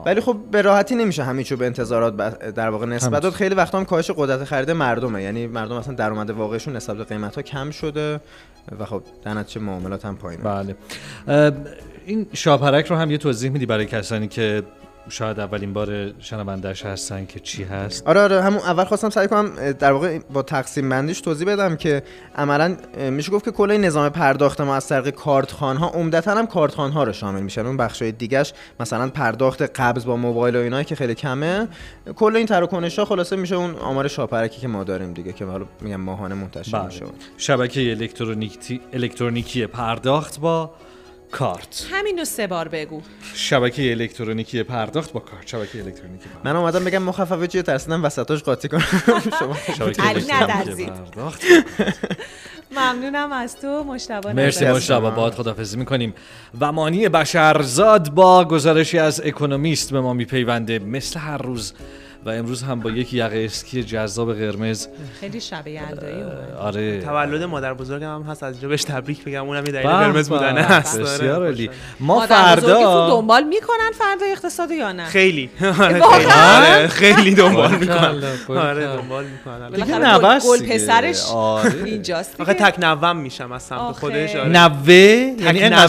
ولی 0.06 0.20
خب 0.20 0.36
به 0.50 0.62
راحتی 0.62 0.94
نمیشه 0.94 1.24
همیچو 1.24 1.56
به 1.56 1.66
انتظارات 1.66 2.38
در 2.54 2.68
واقع 2.68 2.86
نسبت 2.86 3.22
داد. 3.22 3.32
خیلی 3.32 3.54
وقتا 3.54 3.78
هم 3.78 3.84
کاهش 3.84 4.10
قدرت 4.10 4.44
خرید 4.44 4.70
مردمه. 4.70 5.22
یعنی 5.22 5.46
مردم 5.46 5.74
اصلا 5.74 5.94
درآمد 5.94 6.30
واقعشون 6.30 6.76
نسبت 6.76 6.96
به 6.96 7.04
قیمت 7.04 7.34
ها 7.34 7.42
کم 7.42 7.70
شده 7.70 8.20
و 8.78 8.84
خب 8.84 9.02
در 9.24 9.34
نتیجه 9.34 9.60
معاملات 9.60 10.04
هم 10.04 10.16
پایینه. 10.16 10.42
بله. 10.44 10.76
این 12.06 12.26
شاپرک 12.32 12.86
رو 12.86 12.96
هم 12.96 13.10
یه 13.10 13.18
توضیح 13.18 13.50
میدی 13.50 13.66
برای 13.66 13.86
کسانی 13.86 14.28
که 14.28 14.62
شاید 15.08 15.40
اولین 15.40 15.72
بار 15.72 16.12
شنوندهش 16.18 16.84
هستن 16.84 17.26
که 17.26 17.40
چی 17.40 17.64
هست. 17.64 18.06
آره 18.06 18.20
آره 18.20 18.42
همون 18.42 18.58
اول 18.58 18.84
خواستم 18.84 19.10
سعی 19.10 19.28
کنم 19.28 19.72
در 19.72 19.92
واقع 19.92 20.18
با 20.32 20.42
تقسیم 20.42 20.88
بندیش 20.88 21.20
توضیح 21.20 21.48
بدم 21.48 21.76
که 21.76 22.02
عملا 22.36 22.76
میشه 23.10 23.32
گفت 23.32 23.44
که 23.44 23.50
کل 23.50 23.76
نظام 23.76 24.08
پرداخت 24.08 24.60
ما 24.60 24.74
از 24.74 24.88
طریق 24.88 25.14
کارتخان 25.14 25.76
ها 25.76 25.88
عمدتا 25.88 26.34
هم 26.34 26.46
کارتخان 26.46 26.92
ها 26.92 27.04
رو 27.04 27.12
شامل 27.12 27.42
میشن 27.42 27.66
اون 27.66 27.76
بخشای 27.76 28.12
دیگهش 28.12 28.52
مثلا 28.80 29.08
پرداخت 29.08 29.62
قبض 29.62 30.04
با 30.04 30.16
موبایل 30.16 30.56
و 30.56 30.58
اینایی 30.58 30.84
که 30.84 30.94
خیلی 30.94 31.14
کمه. 31.14 31.68
کل 32.16 32.36
این 32.36 32.46
تراکنش 32.46 32.98
ها 32.98 33.04
خلاصه 33.04 33.36
میشه 33.36 33.54
اون 33.54 33.74
آمار 33.74 34.08
شاپرکی 34.08 34.60
که 34.60 34.68
ما 34.68 34.84
داریم 34.84 35.12
دیگه 35.12 35.32
که 35.32 35.44
حالا 35.44 35.66
میگم 35.80 36.00
ماهانه 36.00 36.34
منتشر 36.34 36.78
بله. 36.78 36.86
میشه. 36.86 37.04
شبکه 37.36 37.90
الکترونیکی 37.90 38.80
الکترونیکی 38.92 39.66
پرداخت 39.66 40.40
با 40.40 40.70
کارت. 41.30 41.86
همینو 41.92 42.24
سه 42.24 42.46
بار 42.46 42.68
بگو. 42.68 43.02
شبکه 43.34 43.90
الکترونیکی 43.90 44.62
پرداخت 44.62 45.12
با 45.12 45.20
کارت. 45.20 45.46
شبکه 45.46 45.84
الکترونیکی 45.84 46.24
پرداخت. 46.24 46.46
من 46.46 46.56
اومدم 46.56 46.84
بگم 46.84 47.02
مخففه 47.02 47.46
چیه 47.46 47.62
ترسیدم 47.62 48.04
وسطاش 48.04 48.42
قاطی 48.42 48.68
کنم. 48.68 48.80
شما 49.38 49.56
شبکه 49.78 50.08
الکترونیکی 50.08 50.86
پرداخت. 50.86 51.42
ممنونم 52.70 53.32
از 53.32 53.56
تو 53.56 53.84
مشتبه 53.84 54.32
مرسی 54.32 54.66
مشتبه 54.66 55.10
باد 55.10 55.34
خدافزی 55.34 55.76
می‌کنیم. 55.76 56.14
و 56.60 56.72
مانی 56.72 57.08
بشرزاد 57.08 58.10
با 58.10 58.44
گزارشی 58.44 58.98
از 58.98 59.20
اکونومیست 59.20 59.90
به 59.92 60.00
ما 60.00 60.12
میپیونده. 60.12 60.78
مثل 60.78 61.20
هر 61.20 61.38
روز 61.38 61.72
و 62.26 62.30
امروز 62.30 62.62
هم 62.62 62.80
با 62.80 62.90
یک 62.90 63.14
یقه 63.14 63.44
اسکی 63.44 63.82
جذاب 63.82 64.34
قرمز 64.34 64.88
خیلی 65.20 65.40
شب 65.40 65.66
یلدایی 65.66 66.22
آره. 66.58 67.00
تولد 67.00 67.42
مادر 67.42 67.74
بزرگم 67.74 68.14
هم 68.14 68.22
هست 68.22 68.42
از 68.42 68.52
اینجا 68.54 68.68
بهش 68.68 68.84
تبریک 68.84 69.24
بگم 69.24 69.46
اونم 69.46 69.66
یه 69.66 69.72
دلیل 69.72 69.86
قرمز 69.86 70.28
بودنه 70.28 70.60
هست 70.60 71.00
بسیار 71.00 71.36
آره، 71.36 71.44
عالی 71.46 71.70
ما 72.00 72.26
فردا 72.26 73.08
دنبال 73.08 73.44
می‌کنن 73.44 73.90
فردا 73.98 74.26
اقتصاد 74.26 74.70
یا 74.70 74.92
نه؟ 74.92 75.04
خیلی. 75.04 75.50
آره 76.56 76.86
خیلی. 76.88 77.34
دنبال 77.34 77.76
می‌کنن. 77.76 78.22
آره 78.48 78.86
دنبال 78.86 79.24
می‌کنن. 79.24 79.70
دیگه 79.70 79.98
نوست 79.98 80.46
گل 80.46 80.66
پسرش 80.66 81.24
اینجاست 81.84 82.40
آخه 82.40 82.54
تک 82.54 82.78
نوام 82.78 83.16
میشم 83.16 83.52
از 83.52 83.62
سمت 83.62 83.80
خودش 83.80 84.34
نوه؟ 84.34 84.92
یعنی 84.92 85.62
این 85.62 85.86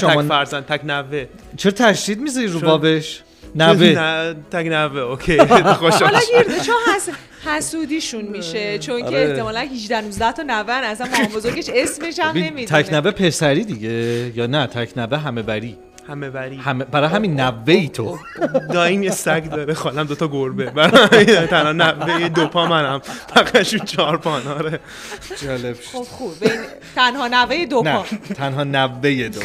شما 0.00 0.22
تک 0.22 0.28
فرزند 0.28 0.66
تک 0.66 0.80
نوه. 0.84 1.26
چرا 1.56 1.72
تشدید 1.72 2.20
می‌ذاری 2.20 2.46
رو 2.46 2.60
بابش؟ 2.60 3.22
نوه. 3.54 4.34
تگ 4.50 4.66
نوه 4.68 5.00
اوکی. 5.00 5.38
خوشحال 5.82 6.02
حالا 6.02 6.20
گیرده 6.32 6.60
چون 6.64 6.74
حسودیشون 7.44 8.24
میشه 8.24 8.78
چون 8.78 9.00
که 9.00 9.06
آره. 9.06 9.30
احتمالا 9.30 9.60
18 9.60 10.00
19 10.00 10.32
تا 10.32 10.42
نوه 10.42 10.72
اصلا 10.74 11.06
مام 11.06 11.26
بزرگش 11.26 11.70
اسمش 11.74 12.18
هم 12.18 12.36
نمی‌دونه. 12.36 12.82
تک 12.82 12.92
نوه 12.92 13.10
پسری 13.10 13.64
دیگه 13.64 14.32
یا 14.36 14.46
نه؟ 14.46 14.66
تک 14.66 14.98
نوه 14.98 15.18
همه 15.18 15.42
بری. 15.42 15.78
همه 16.10 16.30
بری 16.30 16.56
همه 16.56 16.84
برای 16.84 17.08
همین 17.08 17.40
نوه 17.40 17.62
ای 17.66 17.88
تو 17.88 18.18
دایم 18.72 19.02
یه 19.02 19.10
سگ 19.10 19.50
داره. 19.50 19.74
خالم 19.74 20.04
دوتا 20.04 20.28
گربه. 20.28 20.64
برای 20.70 21.46
تنها 21.46 21.72
نوه 21.72 22.28
دو 22.28 22.46
پا 22.46 22.66
منم. 22.66 23.00
فقطشون 23.34 23.80
چهار 23.80 24.16
پاناره 24.16 24.80
جالب 25.42 25.76
خب 25.92 26.02
خوب. 26.02 26.32
تنها 26.94 27.28
نوه 27.28 27.66
دو 27.66 27.82
پا. 27.82 28.04
تنها 28.34 28.64
نوه 28.64 29.28
دو 29.28 29.40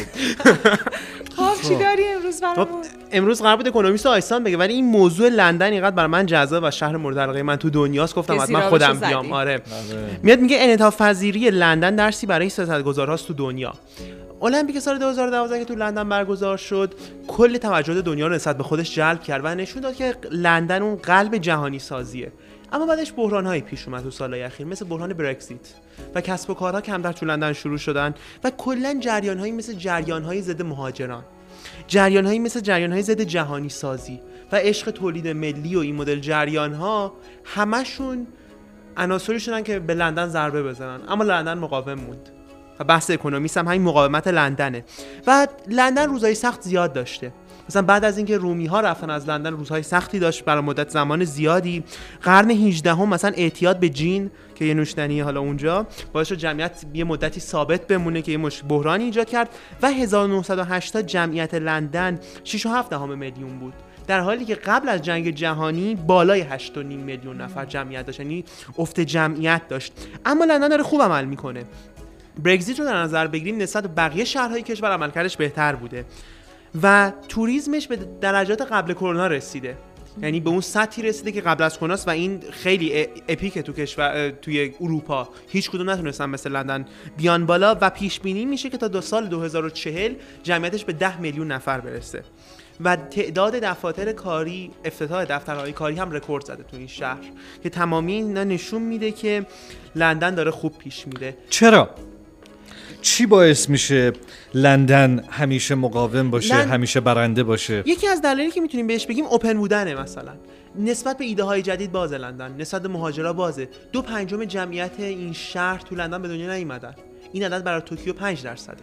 خب 1.36 1.62
چی 1.62 1.74
خب. 1.74 1.80
داری 1.80 2.04
امروز 2.16 2.40
برامون؟ 2.40 2.64
خب، 2.64 2.88
امروز 3.12 3.42
قرار 3.42 3.56
بود 3.56 3.68
اکونومیست 3.68 4.06
آیسان 4.06 4.44
بگه 4.44 4.56
ولی 4.56 4.74
این 4.74 4.84
موضوع 4.84 5.28
لندن 5.28 5.72
اینقدر 5.72 5.96
برای 5.96 6.10
من 6.10 6.26
جذاب 6.26 6.64
و 6.66 6.70
شهر 6.70 6.96
مورد 6.96 7.18
علاقه 7.18 7.42
من 7.42 7.56
تو 7.56 7.70
دنیاست 7.70 8.14
گفتم 8.14 8.34
من 8.34 8.60
خودم 8.60 9.00
بیام. 9.00 9.32
آره. 9.32 9.52
آره. 9.52 9.62
میاد 10.22 10.38
میگه 10.38 10.56
انعطاف 10.60 11.02
پذیری 11.02 11.50
لندن 11.50 11.96
درسی 11.96 12.26
برای 12.26 12.48
سیاستگزارهاست 12.48 13.26
تو 13.26 13.34
دنیا. 13.34 13.74
المپیک 14.42 14.78
سال 14.78 14.98
2012 14.98 15.58
که 15.58 15.64
تو 15.64 15.74
لندن 15.74 16.08
برگزار 16.08 16.56
شد 16.56 16.94
کل 17.26 17.56
توجه 17.56 18.02
دنیا 18.02 18.26
رو 18.26 18.34
نسبت 18.34 18.56
به 18.56 18.62
خودش 18.62 18.94
جلب 18.94 19.22
کرد 19.22 19.40
و 19.44 19.54
نشون 19.54 19.82
داد 19.82 19.94
که 19.94 20.16
لندن 20.30 20.82
اون 20.82 20.96
قلب 20.96 21.36
جهانی 21.36 21.78
سازیه. 21.78 22.32
اما 22.72 22.86
بعدش 22.86 23.12
بحران 23.16 23.46
هایی 23.46 23.60
پیش 23.60 23.88
اومد 23.88 24.02
تو 24.02 24.10
سالهای 24.10 24.42
اخیر 24.42 24.66
مثل 24.66 24.84
بحران 24.84 25.12
برکزیت 25.12 25.74
و 26.14 26.20
کسب 26.20 26.50
و 26.50 26.54
کارها 26.54 26.80
کمتر 26.80 27.12
تو 27.12 27.26
لندن 27.26 27.52
شروع 27.52 27.78
شدن 27.78 28.14
و 28.44 28.50
کلا 28.50 28.98
جریان 29.00 29.38
هایی 29.38 29.52
مثل 29.52 29.72
جریان 29.72 30.22
های 30.22 30.42
ضد 30.42 30.62
مهاجران. 30.62 31.24
جریان 31.86 32.26
هایی 32.26 32.38
مثل 32.38 32.60
جریان 32.60 32.92
های 32.92 33.02
ضد 33.02 33.20
جهانی 33.20 33.68
سازی 33.68 34.20
و 34.52 34.56
عشق 34.56 34.90
تولید 34.90 35.28
ملی 35.28 35.76
و 35.76 35.78
این 35.78 35.96
مدل 35.96 36.20
جریان 36.20 36.74
ها 36.74 37.12
همشون 37.44 38.26
عناصری 38.96 39.40
شدن 39.40 39.62
که 39.62 39.78
به 39.78 39.94
لندن 39.94 40.28
ضربه 40.28 40.62
بزنن. 40.62 41.00
اما 41.08 41.24
لندن 41.24 41.58
مقاوم 41.58 41.94
موند. 41.94 42.35
و 42.80 42.84
بحث 42.84 43.10
اکونومیست 43.10 43.56
هم 43.56 43.66
همین 43.66 43.82
مقاومت 43.82 44.28
لندنه. 44.28 44.84
و 45.26 45.46
لندن 45.68 46.08
روزهای 46.08 46.34
سخت 46.34 46.62
زیاد 46.62 46.92
داشته. 46.92 47.32
مثلا 47.68 47.82
بعد 47.82 48.04
از 48.04 48.16
اینکه 48.16 48.38
رومی 48.38 48.66
ها 48.66 48.80
رفتن 48.80 49.10
از 49.10 49.28
لندن 49.28 49.52
روزهای 49.52 49.82
سختی 49.82 50.18
داشت 50.18 50.44
برای 50.44 50.62
مدت 50.62 50.90
زمان 50.90 51.24
زیادی. 51.24 51.84
قرن 52.22 52.50
18 52.50 52.94
هم 52.94 53.08
مثلا 53.08 53.30
اعتیاد 53.36 53.80
به 53.80 53.88
جین 53.88 54.30
که 54.54 54.64
یه 54.64 54.74
نوشیدنی 54.74 55.20
حالا 55.20 55.40
اونجا 55.40 55.86
باعث 56.12 56.32
جمعیت 56.32 56.84
یه 56.94 57.04
مدتی 57.04 57.40
ثابت 57.40 57.86
بمونه 57.86 58.22
که 58.22 58.32
یه 58.32 58.38
مش 58.38 58.62
بحرانی 58.68 59.04
ایجاد 59.04 59.28
کرد. 59.28 59.48
و 59.82 59.90
1980 59.90 61.06
جمعیت 61.06 61.54
لندن 61.54 62.20
6 62.44 62.66
و 62.66 62.68
7 62.68 62.92
میلیون 62.92 63.58
بود. 63.58 63.74
در 64.06 64.20
حالی 64.20 64.44
که 64.44 64.54
قبل 64.54 64.88
از 64.88 65.02
جنگ 65.02 65.30
جهانی 65.30 65.94
بالای 65.94 66.44
8.5 66.58 66.76
میلیون 66.76 67.40
نفر 67.40 67.64
جمعیت 67.64 68.06
داشت 68.06 68.20
یعنی 68.20 68.44
افت 68.78 69.00
جمعیت 69.00 69.68
داشت. 69.68 69.92
اما 70.24 70.44
لندن 70.44 70.68
داره 70.68 70.82
خوب 70.82 71.02
عمل 71.02 71.24
می‌کنه. 71.24 71.64
برگزیت 72.42 72.78
رو 72.78 72.84
در 72.84 72.96
نظر 72.96 73.26
بگیریم 73.26 73.56
نسبت 73.56 73.86
بقیه 73.86 74.24
شهرهای 74.24 74.62
کشور 74.62 74.90
عملکردش 74.90 75.36
بهتر 75.36 75.74
بوده 75.74 76.04
و 76.82 77.12
توریسمش 77.28 77.86
به 77.86 77.96
درجات 78.20 78.62
قبل 78.62 78.92
کرونا 78.92 79.26
رسیده. 79.26 79.76
یعنی 80.22 80.40
به 80.40 80.50
اون 80.50 80.60
سطحی 80.60 81.02
رسیده 81.02 81.32
که 81.32 81.40
قبل 81.40 81.64
از 81.64 81.78
کناس 81.78 82.08
و 82.08 82.10
این 82.10 82.42
خیلی 82.50 83.06
اپیکه 83.28 83.62
تو 83.62 83.72
کشور 83.72 84.30
توی 84.30 84.74
اروپا. 84.80 85.28
هیچ 85.48 85.70
کدوم 85.70 85.90
نتونستن 85.90 86.26
مثل 86.26 86.52
لندن 86.52 86.86
بیان 87.16 87.46
بالا 87.46 87.78
و 87.80 87.90
پیش 87.90 88.20
بینی 88.20 88.44
میشه 88.44 88.70
که 88.70 88.78
تا 88.78 88.88
دو 88.88 89.00
سال 89.00 89.26
2040 89.26 90.14
جمعیتش 90.42 90.84
به 90.84 90.92
10 90.92 91.20
میلیون 91.20 91.52
نفر 91.52 91.80
برسه. 91.80 92.22
و 92.80 92.96
تعداد 92.96 93.54
دفاتر 93.54 94.12
کاری 94.12 94.70
افتتاح 94.84 95.24
دفترهای 95.24 95.72
کاری 95.72 95.96
هم 95.96 96.10
رکورد 96.10 96.44
زده 96.44 96.62
تو 96.62 96.76
این 96.76 96.86
شهر 96.86 97.24
که 97.62 97.70
تمامی 97.70 98.12
اینا 98.12 98.44
نشون 98.44 98.82
میده 98.82 99.10
که 99.10 99.46
لندن 99.94 100.34
داره 100.34 100.50
خوب 100.50 100.78
پیش 100.78 101.06
میره. 101.06 101.36
چرا؟ 101.50 101.90
چی 103.02 103.26
باعث 103.26 103.68
میشه 103.68 104.12
لندن 104.54 105.24
همیشه 105.30 105.74
مقاوم 105.74 106.30
باشه 106.30 106.54
همیشه 106.54 107.00
برنده 107.00 107.42
باشه؟ 107.42 107.82
یکی 107.86 108.08
از 108.08 108.22
دلایلی 108.22 108.50
که 108.50 108.60
می‌تونیم 108.60 108.86
بهش 108.86 109.06
بگیم 109.06 109.24
اوپن 109.24 109.54
بودنه 109.54 109.94
مثلا. 109.94 110.32
نسبت 110.78 111.18
به 111.18 111.24
ایده 111.24 111.42
های 111.42 111.62
جدید 111.62 111.92
باز 111.92 112.12
لندن 112.12 112.54
نسبت 112.58 112.82
به 112.82 112.88
مهاجرا 112.88 113.32
بازه. 113.32 113.68
دو 113.92 114.02
پنجم 114.02 114.44
جمعیت 114.44 114.92
این 114.98 115.32
شهر 115.32 115.78
تو 115.78 115.94
لندن 115.94 116.22
به 116.22 116.28
دنیا 116.28 116.54
نیومدن. 116.54 116.94
این 117.32 117.44
عدد 117.44 117.64
برای 117.64 117.80
توکیو 117.80 118.12
5 118.12 118.42
درصده. 118.42 118.82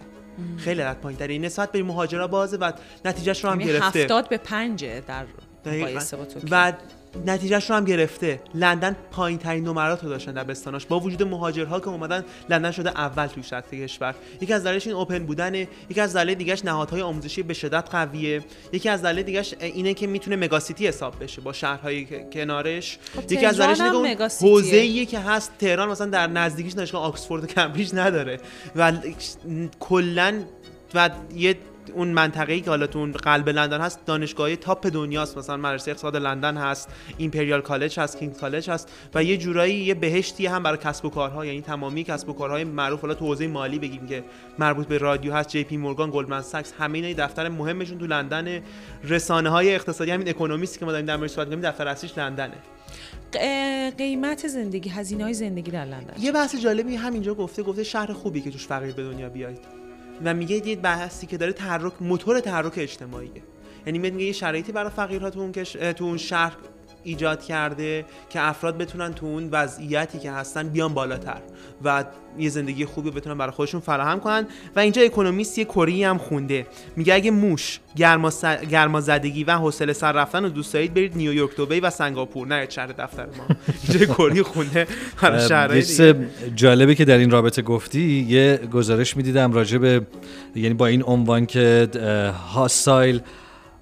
خیلی 0.57 0.81
عدد 0.81 0.99
پایین 0.99 1.19
تره 1.19 1.37
نسبت 1.37 1.71
به 1.71 1.83
مهاجرا 1.83 2.27
بازه 2.27 2.57
و 2.57 2.71
نتیجهش 3.05 3.43
رو 3.43 3.49
هم 3.49 3.59
یعنی 3.59 3.73
گرفته. 3.73 3.99
70 3.99 4.29
به 4.29 4.37
5 4.37 4.85
در 4.85 5.25
و 6.51 6.73
نتیجهش 7.25 7.69
رو 7.69 7.75
هم 7.75 7.85
گرفته. 7.85 8.41
لندن 8.55 8.95
پایین 9.11 9.39
ترین 9.39 9.63
نمرات 9.63 10.03
رو 10.03 10.09
داشتن 10.09 10.31
در 10.31 10.43
بستاناش 10.43 10.85
با 10.85 10.99
وجود 10.99 11.23
مهاجرها 11.23 11.79
که 11.79 11.87
اومدن 11.87 12.25
لندن 12.49 12.71
شده 12.71 12.89
اول 12.89 13.27
توی 13.27 13.43
سطح 13.43 13.77
کشور. 13.77 14.15
یکی 14.41 14.53
از 14.53 14.63
دلایلش 14.63 14.87
این 14.87 14.95
اوپن 14.95 15.25
بودنه 15.25 15.67
یکی 15.89 16.01
از 16.01 16.15
دلایل 16.15 16.37
دیگهش 16.37 16.65
نهادهای 16.65 17.01
آموزشی 17.01 17.43
به 17.43 17.53
شدت 17.53 17.89
قویه. 17.91 18.41
یکی 18.71 18.89
از 18.89 19.01
دلایل 19.01 19.25
دیگهش 19.25 19.53
اینه 19.59 19.93
که 19.93 20.07
می‌تونه 20.07 20.35
مگاسیتی 20.35 20.87
حساب 20.87 21.23
بشه 21.23 21.41
با 21.41 21.53
شهرهای 21.53 22.07
کنارش. 22.31 22.97
خب 23.15 23.31
یکی 23.31 23.45
از 23.45 23.57
دلایلش 23.57 23.81
اینه 23.81 24.29
حوزه‌ای 24.41 25.05
که 25.05 25.19
هست 25.19 25.51
تهران 25.59 25.89
مثلا 25.89 26.07
در 26.07 26.27
نزدیکیش 26.27 26.73
دانشگاه 26.73 27.03
آکسفورد 27.03 27.43
و 27.43 27.47
کمبریج 27.47 27.91
نداره. 27.93 28.39
و 28.75 28.91
کلا 29.79 30.43
و 30.93 31.09
یه 31.35 31.55
اون 31.91 32.07
منطقه‌ای 32.07 32.61
که 32.61 32.69
حالا 32.69 32.87
تو 32.87 32.99
اون 32.99 33.11
قلب 33.11 33.49
لندن 33.49 33.81
هست 33.81 34.05
دانشگاه 34.05 34.55
top 34.55 34.87
دنیاست. 34.87 35.37
مثلا 35.37 35.57
مدرسه 35.57 35.91
اقتصاد 35.91 36.15
لندن 36.15 36.57
هست 36.57 36.89
Imperial 37.17 37.61
College 37.61 37.99
هست 37.99 38.19
King 38.19 38.33
College 38.33 38.69
هست 38.69 38.91
و 39.15 39.23
یه 39.23 39.37
جورایی 39.37 39.75
یه 39.75 39.93
بهشتی 39.93 40.45
هم 40.45 40.63
برای 40.63 40.77
کسب 40.77 41.05
و 41.05 41.09
کارها 41.09 41.45
یعنی 41.45 41.61
تمامی 41.61 42.03
کسب 42.03 42.29
و 42.29 42.33
کارهای 42.33 42.63
معروف. 42.63 43.01
حالا 43.01 43.13
تو 43.13 43.25
حوزه 43.25 43.47
مالی 43.47 43.79
بگیم 43.79 44.07
که 44.07 44.23
مربوط 44.59 44.87
به 44.87 44.97
رادیو 44.97 45.33
هست 45.33 45.49
JP 45.49 45.77
Morgan 45.77 46.11
Goldman 46.11 46.41
Sachs 46.41 46.73
همه 46.79 46.97
اینا 46.97 47.25
دفتر 47.25 47.49
مهمشون 47.49 47.97
تو 47.97 48.07
لندن. 48.07 48.61
رسانه 49.03 49.49
های 49.49 49.75
اقتصادی 49.75 50.11
همین 50.11 50.29
Economist 50.29 50.79
که 50.79 50.85
ما 50.85 50.91
داریم 50.91 51.05
در 51.05 51.17
موردش 51.17 51.31
صحبت 51.31 51.61
دفتر 51.61 51.87
اصلیش 51.87 52.17
لندنه. 52.17 52.53
قیمت 53.97 54.47
زندگی 54.47 54.89
هزینه 54.89 55.23
های 55.23 55.33
زندگی 55.33 55.71
در 55.71 55.85
لندن 55.85 56.13
یه 56.19 56.31
بحث 56.31 56.55
جالبی 56.55 56.95
همینجا 56.95 57.33
گفته 57.33 57.63
گفته 57.63 57.83
شهر 57.83 58.13
خوبی 58.13 58.41
که 58.41 58.51
توش 58.51 58.67
فقیر 58.67 58.93
به 58.93 59.03
دنیا 59.03 59.29
بیاید. 59.29 59.82
و 60.25 60.33
میگه 60.33 60.67
یه 60.67 60.75
بحثی 60.75 61.27
که 61.27 61.37
داره 61.37 61.53
تحرک 61.53 61.93
موتور 62.01 62.39
تحرک 62.39 62.73
اجتماعیه. 62.77 63.43
یعنی 63.85 63.99
میگه 63.99 64.25
یه 64.25 64.31
شرایطی 64.31 64.71
برای 64.71 64.89
فقیرها 64.89 65.29
تو 65.29 65.39
اون 65.39 65.51
تو 65.93 66.03
اون 66.03 66.17
شهر 66.17 66.57
ایجاد 67.03 67.43
کرده 67.43 68.05
که 68.29 68.41
افراد 68.41 68.77
بتونن 68.77 69.13
تو 69.13 69.25
اون 69.25 69.49
وضعیتی 69.51 70.19
که 70.19 70.31
هستن 70.31 70.69
بیان 70.69 70.93
بالاتر 70.93 71.41
و 71.83 72.03
یه 72.37 72.49
زندگی 72.49 72.85
خوبی 72.85 73.11
بتونن 73.11 73.37
برای 73.37 73.51
خودشون 73.51 73.81
فراهم 73.81 74.19
کنن. 74.19 74.47
و 74.75 74.79
اینجا 74.79 75.01
اکونومیست 75.01 75.57
یه 75.57 75.65
کری 75.65 76.03
هم 76.03 76.17
خونده. 76.17 76.67
میگه 76.95 77.13
اگه 77.13 77.31
موش 77.31 77.79
گرما, 77.95 78.31
گرما 78.69 79.01
زدگی 79.01 79.43
و 79.43 79.51
حوصله 79.51 79.93
سر 79.93 80.11
رفتن 80.11 80.45
و 80.45 80.49
دوست 80.49 80.73
دارید 80.73 80.93
برید 80.93 81.17
نیویورک 81.17 81.55
دبی 81.55 81.79
و 81.79 81.89
سنگاپور. 81.89 82.47
نه 82.47 82.69
شهر 82.69 82.87
دفتر 82.87 83.25
ما. 83.25 83.55
اینجا 83.89 84.13
کری 84.13 84.41
خونده. 84.43 84.87
یه 85.99 86.15
جالبه 86.55 86.95
که 86.95 87.05
در 87.05 87.17
این 87.17 87.31
رابطه 87.31 87.61
گفتی 87.61 88.25
یه 88.29 88.59
گزارش 88.73 89.17
می‌دیدم 89.17 89.53
راجع 89.53 89.77
به 89.77 90.01
یعنی 90.55 90.73
با 90.73 90.87
این 90.87 91.03
عنوان 91.03 91.45
که 91.45 91.87
hostile 92.53 93.21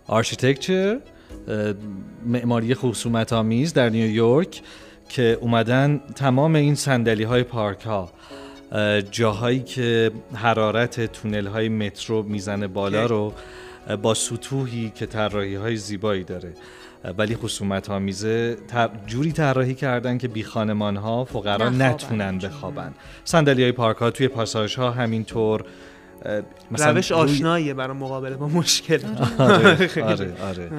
architecture. 0.08 1.00
معماری 2.26 2.76
خصومت 2.76 3.34
آمیز 3.34 3.74
در 3.74 3.90
نیویورک 3.90 4.62
که 5.10 5.38
اومدن 5.42 6.02
تمام 6.16 6.56
این 6.56 6.76
صندلی 6.76 7.24
های 7.24 7.44
پارک 7.44 7.82
ها 7.82 8.12
جاهایی 9.12 9.60
که 9.60 10.12
حرارت 10.34 11.12
تونل 11.12 11.48
های 11.48 11.70
مترو 11.70 12.24
می‌زنه 12.24 12.68
بالا 12.68 13.06
رو 13.06 13.34
با 14.02 14.14
سطوحی 14.14 14.92
که 14.96 15.06
طراحی 15.06 15.56
های 15.56 15.76
زیبایی 15.76 16.24
داره 16.24 16.54
ولی 17.18 17.36
خصومت 17.36 17.90
آمیزه. 17.90 18.58
جوری 19.08 19.32
طراحی 19.32 19.76
کردن 19.76 20.18
که 20.18 20.28
بی 20.28 20.44
خانمان 20.44 20.98
ها 20.98 21.26
فقرا 21.26 21.70
نتونن 21.70 22.38
بخوابن 22.38 22.94
صندلی 23.24 23.64
های 23.64 23.72
پارک 23.72 23.98
ها 23.98 24.12
توی 24.12 24.28
پاساژ 24.28 24.76
ها 24.76 24.92
همینطور 24.92 25.64
مثلا 26.72 26.92
روش 26.92 27.12
آشناییه 27.12 27.74
برای 27.74 27.98
مقابله 27.98 28.36
با 28.36 28.48
مشکل. 28.48 29.00
آره 29.38 29.90
آره, 30.04 30.34
آره. 30.42 30.70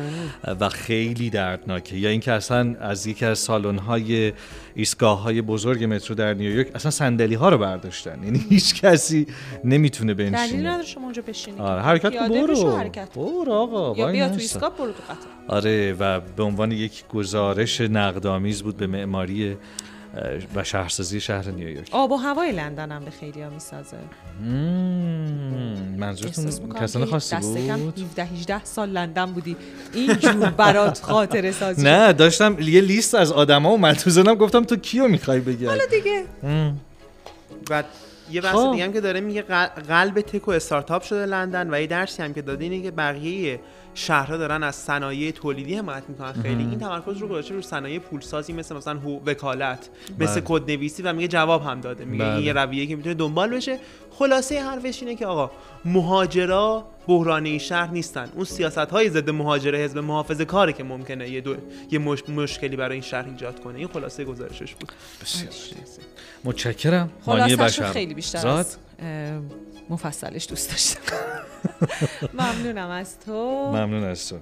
و 0.61 0.69
خیلی 0.69 1.31
دردناکه. 1.31 1.97
یا 1.97 2.09
اینکه 2.11 2.33
اصلا 2.33 2.75
از 2.81 3.07
یکی 3.07 3.25
از 3.25 3.39
سالن 3.39 3.79
های 3.79 4.33
ایستگاه 4.75 5.23
های 5.23 5.43
بزرگ 5.43 5.85
مترو 5.85 6.15
در 6.15 6.35
نیویورک 6.35 6.71
اصلا 6.75 6.91
صندلی 6.91 7.35
ها 7.35 7.49
رو 7.49 7.59
برداشتن. 7.59 8.25
یعنی 8.25 8.45
هیچ 8.51 8.81
کسی 8.81 9.27
نمی‌تونه 9.65 10.15
بنشینه. 10.15 10.47
دلیل 10.49 10.67
نداره 10.67 10.87
شما 10.87 11.05
اونجا 11.05 11.23
بشینید 11.23 11.61
آره 11.61 11.83
حرکت 11.83 12.13
برو. 12.29 12.77
حرکت. 12.77 13.09
برو 13.15 13.53
آقا 13.53 13.99
یا 13.99 14.13
بیا 14.13 14.29
تو 14.29 14.35
ایستگاه 14.35 14.77
برو 14.77 14.93
تو 14.93 15.03
قطار 15.03 15.33
آره 15.49 15.93
و 15.93 16.21
به 16.21 16.43
عنوان 16.43 16.73
یک 16.73 17.09
گزارش 17.09 17.81
نقدآمیز 17.81 18.63
بود 18.63 18.77
به 18.77 18.87
معماری 18.87 19.57
و 20.55 20.65
شهرسازی 20.65 21.21
شهر 21.21 21.51
نیویورک. 21.51 21.89
آب 21.91 22.13
و 22.13 22.17
هوای 22.17 22.53
لندن 22.53 22.93
هم 22.93 23.05
به 23.05 23.11
خیلی 23.11 23.43
ها 23.43 23.51
می‌سازه 23.51 23.97
منظورتون 25.97 26.73
کسان 26.81 27.05
خاصی 27.05 27.37
بود؟ 27.37 27.99
17 27.99 28.25
18 28.25 28.65
سال 28.65 28.89
لندن 28.89 29.27
بودی. 29.27 29.57
اینجور 29.95 30.51
برات 30.51 31.01
خاطر 31.03 31.53
سازی 31.53 31.83
نه 31.83 32.13
داشتم 32.13 32.57
یه 32.61 32.81
لیست 32.81 33.15
از 33.15 33.33
آدما 33.33 33.69
اومد 33.69 33.97
تو 33.97 34.11
زنم 34.11 34.35
گفتم 34.35 34.65
تو 34.65 34.77
کیو 34.77 35.09
می‌خوای 35.09 35.41
بگی؟ 35.41 35.67
حالا 35.67 35.85
دیگه. 35.91 36.25
بعد 37.71 37.85
یه 38.31 38.41
بحث 38.41 38.55
خب. 38.55 38.71
دیگه 38.73 38.85
هم 38.85 38.93
که 38.93 39.01
داره 39.01 39.21
میگه 39.21 39.43
قلب 39.89 40.21
تک 40.21 40.49
و 40.49 40.51
استارتاپ 40.51 41.03
شده 41.03 41.27
لندن 41.27 41.75
و 41.75 41.81
یه 41.81 41.87
درسی 41.87 42.23
هم 42.23 42.35
که 42.35 42.43
داده 42.43 42.65
اینه 42.65 42.83
که 42.83 42.91
بقیه 42.91 43.61
شهرها 43.95 44.37
دارن 44.37 44.63
از 44.63 44.75
صنایع 44.77 45.31
تولیدی 45.31 45.75
حمایت 45.75 46.03
می‌کنن. 46.09 46.33
خیلی 46.33 46.63
این 46.63 46.79
تمرکز 46.79 47.19
رو 47.19 47.29
گذاشته 47.29 47.55
رو 47.55 47.63
صنایع 47.63 47.99
پولسازی 47.99 48.53
مثل 48.53 48.77
مثلا 48.77 48.99
وکالت 49.27 49.89
مثل 50.19 50.41
بله. 50.41 50.43
کد 50.45 50.71
نویسی 50.71 51.03
و 51.03 51.13
میگه 51.13 51.29
جواب 51.29 51.63
هم 51.63 51.81
داده. 51.81 52.05
میگه 52.05 52.25
این 52.25 52.45
یه 52.45 52.53
بله. 52.53 52.65
رویه 52.65 52.87
که 52.87 52.97
می‌تونه 52.97 53.15
دنبال 53.15 53.51
بشه. 53.51 53.79
خلاصه 54.11 54.63
حرفش 54.63 55.03
اینه 55.03 55.15
که 55.15 55.27
آقا 55.27 55.51
مهاجرا 55.85 56.87
بحرانی 57.07 57.61
شهر 57.61 57.91
نیستن. 57.91 58.29
اون 58.35 58.45
سیاست 58.45 58.79
های 58.79 59.11
ضد 59.11 59.31
مهاجره 59.31 59.79
حزب 59.79 59.99
محافظه 59.99 60.45
کاره 60.45 60.73
که 60.73 60.85
ممکنه 60.85 61.29
یه 61.29 61.41
دو... 61.41 61.55
یه 61.91 61.99
مش... 61.99 62.29
مشکلی 62.29 62.77
برای 62.77 62.93
این 62.93 63.03
شهر 63.03 63.25
ایجاد 63.25 63.61
کنه. 63.61 63.79
این 63.79 63.89
خلاصه 63.89 64.25
گزارشش 64.25 64.75
بود. 64.75 64.93
متشکرم. 66.45 67.11
خلاصه 67.27 68.12
خیلی 68.13 68.21
بیشتر 68.21 68.49
از 68.49 68.77
مفصلش 69.91 70.49
دوست 70.49 70.71
داشتم. 70.71 71.01
ممنونم 72.43 72.91
از 72.91 73.21
تو. 73.21 73.33
ممنون 73.69 74.05
از 74.05 74.29
تو. 74.29 74.37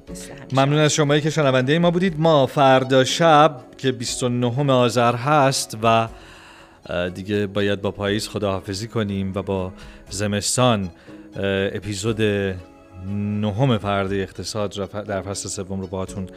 ممنون 0.53 0.79
از 0.79 0.93
شمایی 0.93 1.21
که 1.21 1.31
شنونده 1.31 1.79
ما 1.79 1.91
بودید. 1.91 2.21
ما 2.21 2.47
فردا 2.47 3.05
شب 3.05 3.57
که 3.79 3.93
29 3.93 4.73
آذر 4.73 5.15
هست 5.15 5.77
و 5.83 6.09
دیگه 7.15 7.47
باید 7.47 7.81
با 7.81 7.91
پاییز 7.91 8.29
خداحافظی 8.29 8.89
کنیم 8.89 9.33
و 9.35 9.43
با 9.43 9.73
زمستان 10.11 10.91
اپیزود 11.73 12.21
نهم 13.11 13.79
فرد 13.79 14.13
اقتصاد 14.13 14.91
در 15.07 15.23
فصل 15.23 15.49
سوم 15.49 15.81
رو 15.81 15.87
باهاتون 15.87 16.29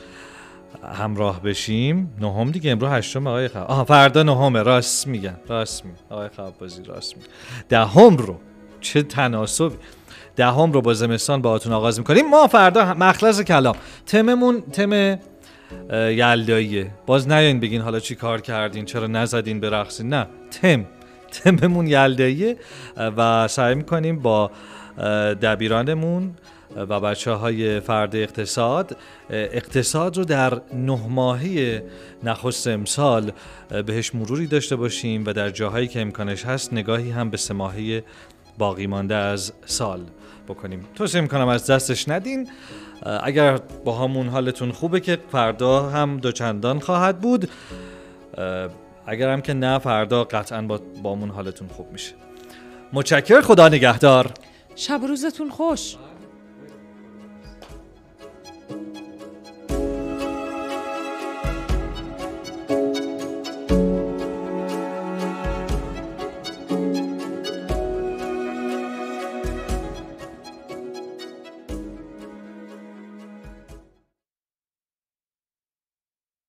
همراه 0.94 1.42
بشیم. 1.42 2.14
نهم 2.22 2.52
دیگه 2.52 2.72
امروز 2.72 2.90
هشتم 2.90 3.28
آقای 3.28 3.48
خب 3.48 3.58
آها 3.58 3.86
فردا 3.86 4.24
نهمه. 4.24 4.64
راست 4.64 5.08
میگن 5.08 5.36
راست 5.48 5.86
میگن. 5.86 5.98
آقای 6.10 6.30
بازی 6.60 6.84
راست 6.84 7.18
میگن. 7.18 7.30
دهم 7.70 8.18
رو 8.18 8.40
چه 8.82 9.04
تناسبی. 9.04 9.76
دهم 10.36 10.72
رو 10.72 10.82
با 10.82 10.94
زمستان 10.94 11.42
باهاتون 11.42 11.74
آغاز 11.74 12.00
می‌کنیم. 12.00 12.30
ما 12.30 12.48
فردا 12.48 12.94
مخلص 12.94 13.42
کلام. 13.42 13.76
تممون 14.06 14.62
تم 14.62 15.20
یلداییه 15.92 16.92
باز 17.06 17.28
نیاین 17.28 17.60
بگین 17.60 17.82
حالا 17.82 18.00
چی 18.00 18.16
کار 18.16 18.42
کردین 18.42 18.86
چرا 18.86 19.08
نزدین 19.08 19.60
برقصین 19.60 20.10
نه 20.10 20.28
تم. 20.52 20.86
تممون 21.32 21.88
یلداییه 21.88 22.58
و 22.98 23.48
سعی 23.48 23.76
می‌کنیم 23.76 24.20
با 24.20 24.52
دبیرانمون 25.42 26.36
و 26.76 27.00
بچه 27.00 27.32
های 27.32 27.80
فرد 27.80 28.16
اقتصاد 28.16 28.97
اقتصاد 29.30 30.18
رو 30.18 30.24
در 30.24 30.62
نه 30.74 31.08
ماهی 31.08 31.82
نخست 32.24 32.68
امسال 32.68 33.32
بهش 33.86 34.16
مروری 34.16 34.47
داشته 34.47 34.76
باشیم 34.76 35.24
و 35.26 35.34
در 35.34 35.50
جاهایی 35.50 35.88
که 35.88 36.02
امکانش 36.02 36.45
هست 36.45 36.74
نگاهی 36.74 37.12
هم 37.12 37.30
به 37.30 37.38
سه 37.38 37.54
ماهی 37.54 38.02
باقی 38.58 38.88
مانده 38.88 39.16
از 39.16 39.54
سال 39.66 40.02
بکنیم. 40.47 40.86
توصیه 40.95 41.22
می‌کنم 41.22 41.47
از 41.47 41.68
دستش 41.68 42.10
ندین. 42.10 42.50
اگر 43.24 43.58
با 43.58 43.97
همون 43.97 44.28
حالتون 44.28 44.72
خوبه 44.72 45.00
که 45.00 45.18
فردا 45.32 45.89
هم 45.89 46.18
دوچندان 46.18 46.80
خواهد 46.80 47.20
بود 47.20 47.50
اگر 49.08 49.30
هم 49.30 49.41
که 49.41 49.54
نه 49.54 49.80
فردا 49.80 50.24
قطعا 50.24 50.62
با, 50.62 50.82
با 51.04 51.16
حالتون 51.16 51.68
خوب 51.68 51.91
میشه. 51.91 52.14
متشکر 52.93 53.41
خدا 53.41 53.70
نگهدار. 53.70 54.32
شب 54.76 55.02
روزتون 55.08 55.50
خوش. 55.50 55.95